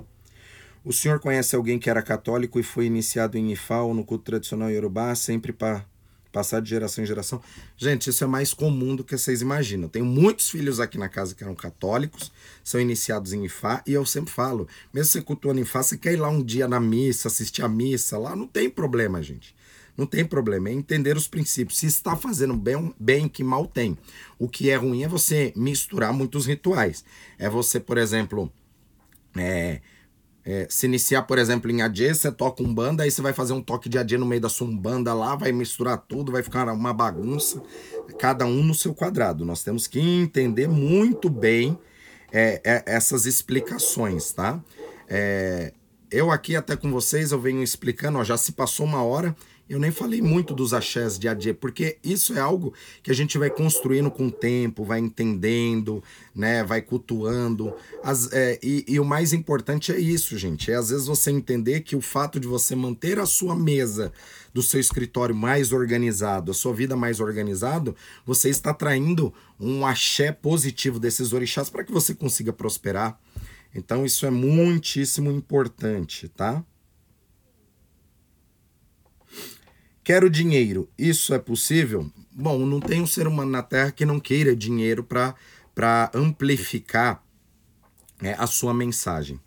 [0.84, 4.22] O senhor conhece alguém que era católico e foi iniciado em Ifá ou no culto
[4.24, 5.84] tradicional Yorubá, sempre para
[6.30, 7.42] passar de geração em geração?
[7.76, 9.88] Gente, isso é mais comum do que vocês imaginam.
[9.88, 12.30] Tenho muitos filhos aqui na casa que eram católicos,
[12.62, 16.16] são iniciados em Ifá, e eu sempre falo, mesmo você cultuando Ifá, você quer ir
[16.16, 19.57] lá um dia na missa, assistir a missa lá, não tem problema, gente.
[19.98, 21.80] Não tem problema, é entender os princípios.
[21.80, 23.98] Se está fazendo bem, bem, que mal tem.
[24.38, 27.04] O que é ruim é você misturar muitos rituais.
[27.36, 28.52] É você, por exemplo,
[29.36, 29.80] é,
[30.44, 33.54] é, se iniciar, por exemplo, em AD, você toca um banda, aí você vai fazer
[33.54, 36.72] um toque de AD no meio da sua banda lá, vai misturar tudo, vai ficar
[36.72, 37.60] uma bagunça,
[38.20, 39.44] cada um no seu quadrado.
[39.44, 41.76] Nós temos que entender muito bem
[42.30, 44.62] é, é essas explicações, tá?
[45.08, 45.72] É,
[46.08, 49.34] eu aqui até com vocês, eu venho explicando, ó, já se passou uma hora
[49.68, 53.36] eu nem falei muito dos axés de Adê, porque isso é algo que a gente
[53.36, 56.02] vai construindo com o tempo, vai entendendo,
[56.34, 57.74] né, vai cultuando.
[58.02, 60.72] As, é, e, e, o mais importante é isso, gente.
[60.72, 64.12] É às vezes você entender que o fato de você manter a sua mesa
[64.54, 67.94] do seu escritório mais organizado, a sua vida mais organizado,
[68.24, 73.20] você está traindo um axé positivo desses orixás para que você consiga prosperar.
[73.74, 76.64] Então isso é muitíssimo importante, tá?
[80.08, 80.88] Quero dinheiro.
[80.96, 82.10] Isso é possível?
[82.32, 87.22] Bom, não tem um ser humano na Terra que não queira dinheiro para amplificar
[88.22, 89.38] é, a sua mensagem.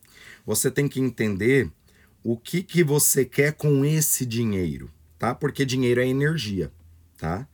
[0.45, 1.67] Você tem que entender
[2.23, 4.87] o que, que você quer com esse dinheiro,
[5.17, 5.33] tá?
[5.33, 6.71] Porque dinheiro é energia,
[7.17, 7.47] tá?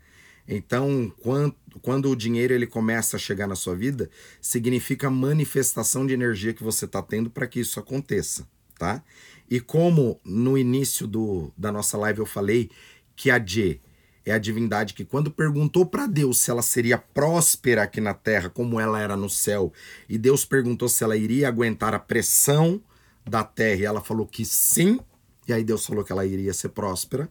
[0.45, 4.09] Então, quando, quando o dinheiro ele começa a chegar na sua vida,
[4.41, 8.45] significa manifestação de energia que você está tendo para que isso aconteça,
[8.77, 9.01] tá?
[9.49, 12.69] E como no início do, da nossa live eu falei
[13.17, 13.81] que a J
[14.23, 18.49] é a divindade que, quando perguntou para Deus se ela seria próspera aqui na terra,
[18.49, 19.73] como ela era no céu,
[20.07, 22.81] e Deus perguntou se ela iria aguentar a pressão
[23.25, 24.99] da terra, e ela falou que sim,
[25.47, 27.29] e aí Deus falou que ela iria ser próspera.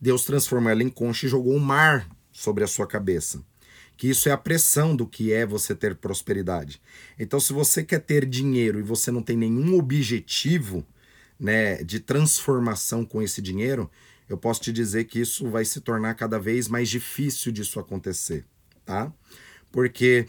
[0.00, 3.40] Deus transformou ela em concha e jogou um mar sobre a sua cabeça.
[3.96, 6.82] Que isso é a pressão do que é você ter prosperidade.
[7.16, 10.84] Então, se você quer ter dinheiro e você não tem nenhum objetivo
[11.38, 13.88] né, de transformação com esse dinheiro,
[14.28, 18.44] eu posso te dizer que isso vai se tornar cada vez mais difícil disso acontecer,
[18.84, 19.12] tá?
[19.70, 20.26] Porque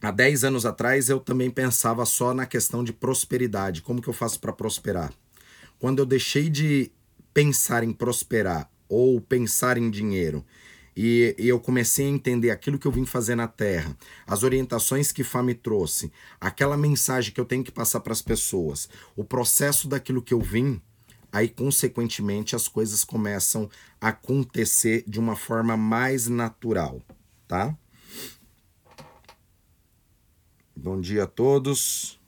[0.00, 4.14] há 10 anos atrás eu também pensava só na questão de prosperidade, como que eu
[4.14, 5.12] faço para prosperar?
[5.78, 6.92] Quando eu deixei de
[7.32, 10.44] pensar em prosperar ou pensar em dinheiro
[10.96, 13.96] e, e, eu comecei a entender aquilo que eu vim fazer na Terra,
[14.26, 18.20] as orientações que Fá me trouxe, aquela mensagem que eu tenho que passar para as
[18.20, 20.82] pessoas, o processo daquilo que eu vim,
[21.32, 23.70] aí consequentemente as coisas começam
[24.00, 27.02] a acontecer de uma forma mais natural,
[27.46, 27.76] tá?
[30.74, 32.18] Bom dia a todos.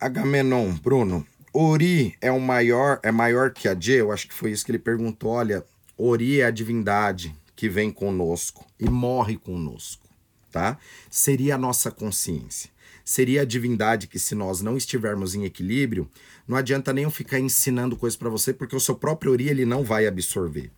[0.00, 4.00] Agamenon, Bruno, Ori é o maior, é maior que a J?
[4.00, 5.32] Eu acho que foi isso que ele perguntou.
[5.32, 5.64] Olha,
[5.96, 10.08] Ori é a divindade que vem conosco e morre conosco,
[10.52, 10.78] tá?
[11.10, 12.70] Seria a nossa consciência
[13.08, 16.06] seria a divindade que, se nós não estivermos em equilíbrio,
[16.46, 19.64] não adianta nem eu ficar ensinando coisas para você, porque o seu próprio Ori ele
[19.64, 20.70] não vai absorver.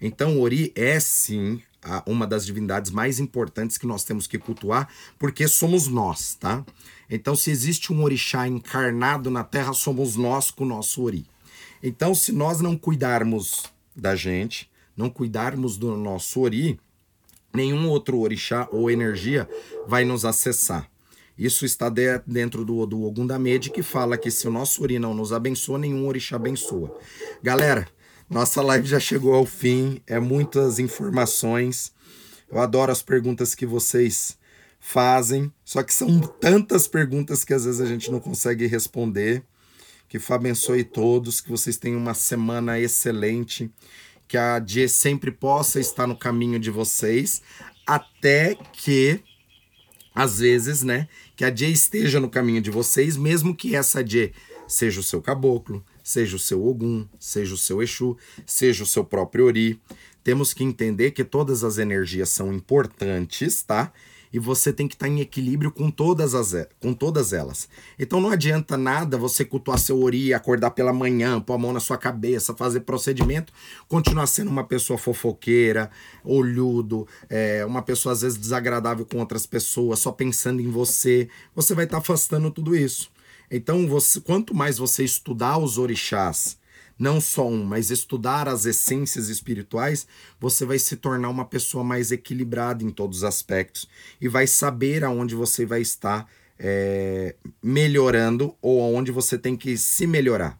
[0.00, 4.88] Então, Ori é sim a, uma das divindades mais importantes que nós temos que cultuar,
[5.16, 6.66] porque somos nós, tá?
[7.08, 11.24] Então, se existe um orixá encarnado na Terra, somos nós com o nosso Ori.
[11.80, 13.62] Então, se nós não cuidarmos
[13.94, 16.80] da gente, não cuidarmos do nosso Ori,
[17.54, 19.48] nenhum outro orixá ou energia
[19.86, 20.90] vai nos acessar.
[21.38, 25.12] Isso está de, dentro do, do Ogundamede, que fala que se o nosso Ori não
[25.12, 26.98] nos abençoa, nenhum orixá abençoa.
[27.42, 27.86] Galera,
[28.28, 31.92] nossa live já chegou ao fim, é muitas informações.
[32.50, 34.38] Eu adoro as perguntas que vocês
[34.80, 39.42] fazem, só que são tantas perguntas que às vezes a gente não consegue responder.
[40.08, 43.70] Que Fá abençoe todos, que vocês tenham uma semana excelente,
[44.26, 47.42] que a Dia sempre possa estar no caminho de vocês,
[47.86, 49.22] até que
[50.16, 54.32] às vezes, né, que a J esteja no caminho de vocês, mesmo que essa J
[54.66, 58.16] seja o seu caboclo, seja o seu Ogum, seja o seu Exu,
[58.46, 59.80] seja o seu próprio Ori.
[60.24, 63.92] Temos que entender que todas as energias são importantes, tá?
[64.32, 67.68] E você tem que estar tá em equilíbrio com todas, as, com todas elas.
[67.98, 71.80] Então não adianta nada você cultuar seu ori, acordar pela manhã, pôr a mão na
[71.80, 73.52] sua cabeça, fazer procedimento,
[73.88, 75.90] continuar sendo uma pessoa fofoqueira,
[76.24, 81.28] olhudo, é, uma pessoa às vezes desagradável com outras pessoas, só pensando em você.
[81.54, 83.10] Você vai estar tá afastando tudo isso.
[83.50, 86.58] Então, você, quanto mais você estudar os orixás,
[86.98, 90.06] não só um, mas estudar as essências espirituais,
[90.40, 93.88] você vai se tornar uma pessoa mais equilibrada em todos os aspectos
[94.20, 96.26] e vai saber aonde você vai estar
[96.58, 100.58] é, melhorando ou aonde você tem que se melhorar.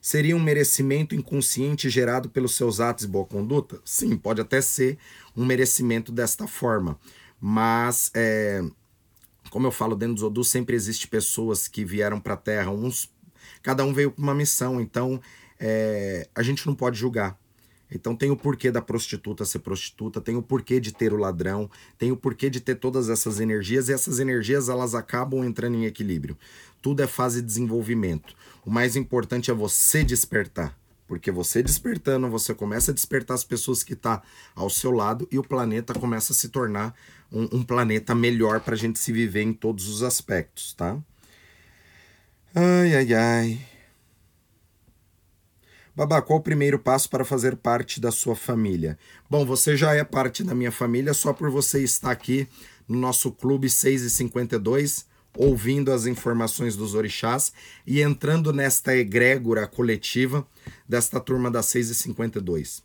[0.00, 3.80] Seria um merecimento inconsciente gerado pelos seus atos e boa conduta?
[3.86, 4.98] Sim, pode até ser
[5.34, 6.98] um merecimento desta forma,
[7.40, 8.62] mas é,
[9.54, 13.08] como eu falo dentro do Zodu, sempre existe pessoas que vieram para a Terra, uns,
[13.62, 15.20] cada um veio com uma missão, então
[15.60, 17.38] é, a gente não pode julgar.
[17.88, 21.70] Então tem o porquê da prostituta ser prostituta, tem o porquê de ter o ladrão,
[21.96, 25.84] tem o porquê de ter todas essas energias e essas energias elas acabam entrando em
[25.84, 26.36] equilíbrio.
[26.82, 28.34] Tudo é fase de desenvolvimento.
[28.66, 30.76] O mais importante é você despertar.
[31.06, 34.22] Porque você despertando, você começa a despertar as pessoas que estão tá
[34.54, 36.94] ao seu lado e o planeta começa a se tornar
[37.30, 40.98] um, um planeta melhor para a gente se viver em todos os aspectos, tá?
[42.54, 43.60] Ai, ai, ai.
[45.96, 48.98] Babá, qual o primeiro passo para fazer parte da sua família?
[49.30, 52.48] Bom, você já é parte da minha família só por você estar aqui
[52.88, 57.52] no nosso Clube 6 e 52 ouvindo as informações dos orixás
[57.86, 60.46] e entrando nesta egrégora coletiva
[60.88, 62.82] desta turma das 6 e 52.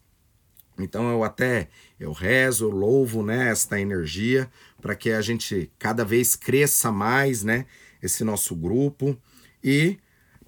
[0.78, 1.68] Então eu até
[2.00, 4.50] eu rezo, eu louvo né, esta energia
[4.82, 7.66] para que a gente cada vez cresça mais, né,
[8.02, 9.18] esse nosso grupo
[9.64, 9.98] e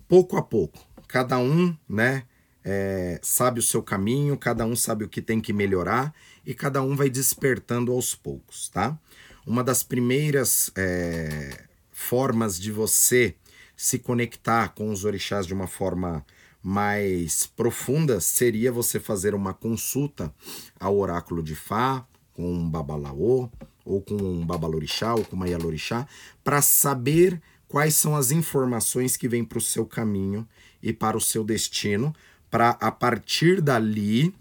[0.08, 2.24] pouco a pouco, cada um, né,
[2.64, 6.14] é, sabe o seu caminho, cada um sabe o que tem que melhorar
[6.46, 8.98] e cada um vai despertando aos poucos, tá?
[9.46, 11.66] Uma das primeiras é,
[12.02, 13.36] formas de você
[13.76, 16.26] se conectar com os orixás de uma forma
[16.62, 20.34] mais profunda seria você fazer uma consulta
[20.80, 23.50] ao oráculo de Fá, com um babalaô,
[23.84, 26.08] ou com um babalorixá, ou com uma yalorixá,
[26.44, 30.48] para saber quais são as informações que vêm para o seu caminho
[30.82, 32.14] e para o seu destino,
[32.50, 34.34] para a partir dali,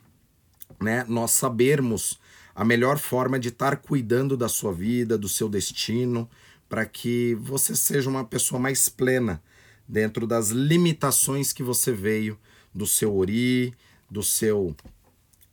[0.80, 2.18] né, nós sabermos
[2.54, 6.28] a melhor forma de estar cuidando da sua vida, do seu destino,
[6.70, 9.42] para que você seja uma pessoa mais plena
[9.88, 12.38] dentro das limitações que você veio
[12.72, 13.74] do seu ori,
[14.08, 14.76] do seu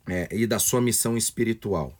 [0.07, 1.99] é, e da sua missão espiritual.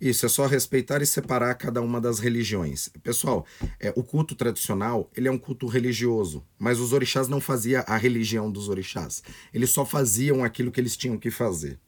[0.00, 2.88] Isso, é só respeitar e separar cada uma das religiões.
[3.02, 3.44] Pessoal,
[3.78, 7.98] é, o culto tradicional, ele é um culto religioso, mas os orixás não faziam a
[7.98, 9.22] religião dos orixás.
[9.52, 11.78] Eles só faziam aquilo que eles tinham que fazer.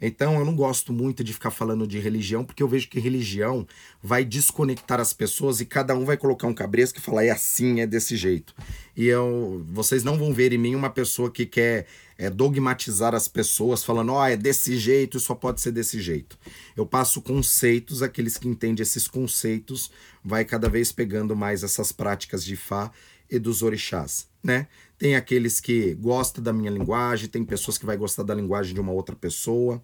[0.00, 3.66] Então eu não gosto muito de ficar falando de religião, porque eu vejo que religião
[4.02, 7.80] vai desconectar as pessoas e cada um vai colocar um cabresco e falar é assim,
[7.80, 8.54] é desse jeito.
[8.96, 11.86] E eu, vocês não vão ver em mim uma pessoa que quer
[12.16, 16.38] é, dogmatizar as pessoas, falando, ó, oh, é desse jeito, só pode ser desse jeito.
[16.76, 19.90] Eu passo conceitos, aqueles que entendem esses conceitos,
[20.24, 22.90] vai cada vez pegando mais essas práticas de Fá
[23.30, 24.66] e dos orixás, né?
[24.98, 28.80] Tem aqueles que gostam da minha linguagem, tem pessoas que vai gostar da linguagem de
[28.80, 29.80] uma outra pessoa,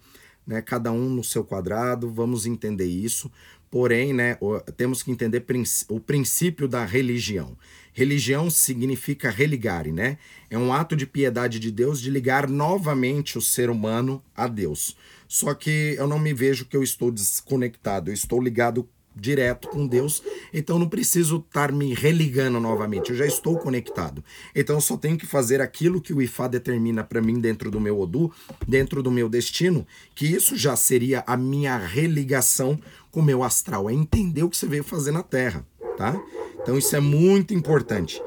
[0.46, 0.60] né?
[0.60, 3.30] Cada um no seu quadrado, vamos entender isso.
[3.70, 4.38] Porém, né,
[4.76, 5.44] temos que entender
[5.88, 7.58] o princípio da religião.
[7.92, 10.18] Religião significa religare, né?
[10.48, 14.96] É um ato de piedade de Deus de ligar novamente o ser humano a Deus.
[15.26, 19.86] Só que eu não me vejo que eu estou desconectado, eu estou ligado direto com
[19.86, 24.24] Deus, então não preciso estar me religando novamente, eu já estou conectado.
[24.54, 27.80] Então eu só tenho que fazer aquilo que o Ifá determina para mim dentro do
[27.80, 28.32] meu Odu,
[28.66, 32.78] dentro do meu destino, que isso já seria a minha religação
[33.10, 36.20] com o meu astral, é entender o que você veio fazer na Terra, tá?
[36.60, 38.20] Então isso é muito importante.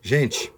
[0.00, 0.52] Gente,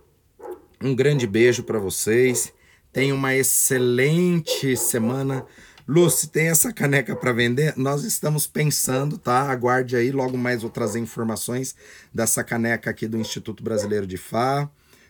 [0.80, 2.52] um grande beijo para vocês.
[2.92, 5.44] Tenham uma excelente semana.
[5.86, 7.76] Lúcia, tem essa caneca para vender?
[7.76, 9.50] Nós estamos pensando, tá?
[9.50, 11.76] Aguarde aí, logo mais vou trazer informações
[12.12, 14.68] dessa caneca aqui do Instituto Brasileiro de Fá,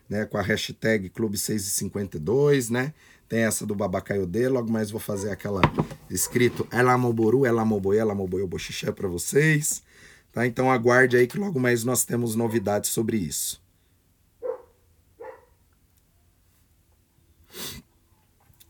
[0.08, 0.24] né?
[0.24, 2.92] Com a hashtag Clube 652, né?
[3.28, 5.60] Tem essa do Babacaiodê, logo mais vou fazer aquela
[6.10, 9.80] escrito Elamoboru, Elamoboê, Elamoboê, Boxixé para vocês.
[10.32, 10.44] Tá?
[10.44, 13.62] Então aguarde aí que logo mais nós temos novidades sobre isso.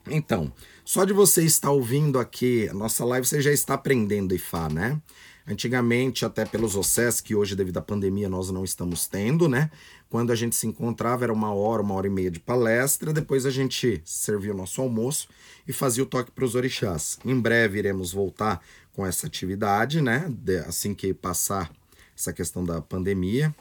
[0.07, 0.53] Então,
[0.85, 5.01] só de você estar ouvindo aqui a nossa live, você já está aprendendo Ifá, né?
[5.47, 9.71] Antigamente, até pelos OCES, que hoje, devido à pandemia, nós não estamos tendo, né?
[10.09, 13.13] Quando a gente se encontrava, era uma hora, uma hora e meia de palestra.
[13.13, 15.29] Depois a gente servia o nosso almoço
[15.67, 17.19] e fazia o toque para os orixás.
[17.25, 18.63] Em breve iremos voltar
[18.93, 20.33] com essa atividade, né?
[20.67, 21.71] assim que passar
[22.17, 23.55] essa questão da pandemia.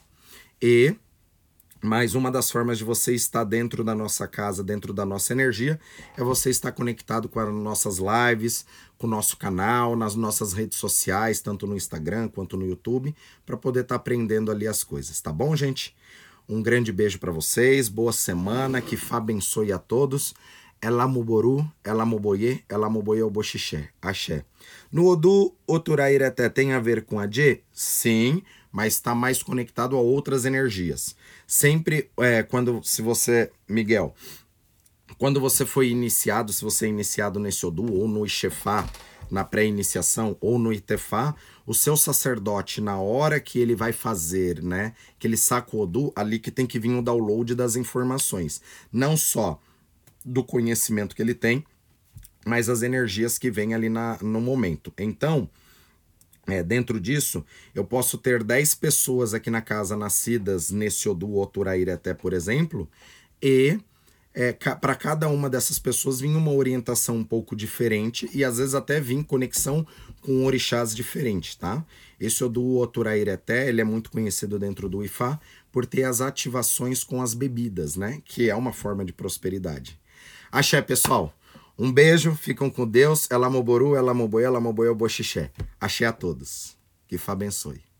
[0.62, 0.96] E
[1.84, 5.78] mas uma das formas de você estar dentro da nossa casa, dentro da nossa energia,
[6.16, 8.66] é você estar conectado com as nossas lives,
[8.98, 13.14] com o nosso canal, nas nossas redes sociais, tanto no Instagram quanto no YouTube,
[13.46, 15.94] para poder estar aprendendo ali as coisas, tá bom, gente?
[16.48, 20.34] Um grande beijo para vocês, boa semana, que Fá abençoe a todos.
[20.82, 24.44] Elamuboru, Elamoboye, Elamoboye Oboxixé, Axé.
[24.92, 27.62] No Odu, Oturairete tem a ver com a Dje?
[27.72, 28.42] Sim,
[28.74, 31.16] mas está mais conectado a outras energias.
[31.46, 34.16] Sempre é, quando, se você, Miguel,
[35.20, 38.90] quando você foi iniciado, se você é iniciado nesse Odu ou no Ixefá,
[39.30, 41.36] na pré-iniciação ou no Itefá,
[41.68, 46.12] o seu sacerdote, na hora que ele vai fazer, né, que ele saca o Odu,
[46.16, 48.60] ali que tem que vir o download das informações.
[48.92, 49.62] Não só
[50.26, 51.64] do conhecimento que ele tem,
[52.44, 54.92] mas as energias que vêm ali na, no momento.
[54.98, 55.48] Então,
[56.48, 62.14] é, dentro disso, eu posso ter 10 pessoas aqui na casa nascidas nesse Odu Oturairete,
[62.14, 62.90] por exemplo,
[63.42, 63.80] e
[64.34, 68.58] é, ca para cada uma dessas pessoas vinha uma orientação um pouco diferente e às
[68.58, 69.86] vezes até vinha conexão
[70.22, 71.86] com orixás diferentes, tá?
[72.20, 75.40] Esse Odu Oturairete, ele é muito conhecido dentro do Ifá
[75.72, 78.22] por ter as ativações com as bebidas, né?
[78.26, 80.00] Que é uma forma de prosperidade.
[80.52, 81.34] Axé, pessoal!
[81.78, 83.30] Um beijo, ficam com Deus.
[83.32, 85.52] Ela moboru, ela moboia, ela moboia, boxixé.
[85.80, 86.78] Achei a todos.
[87.08, 87.93] Que Fá abençoe.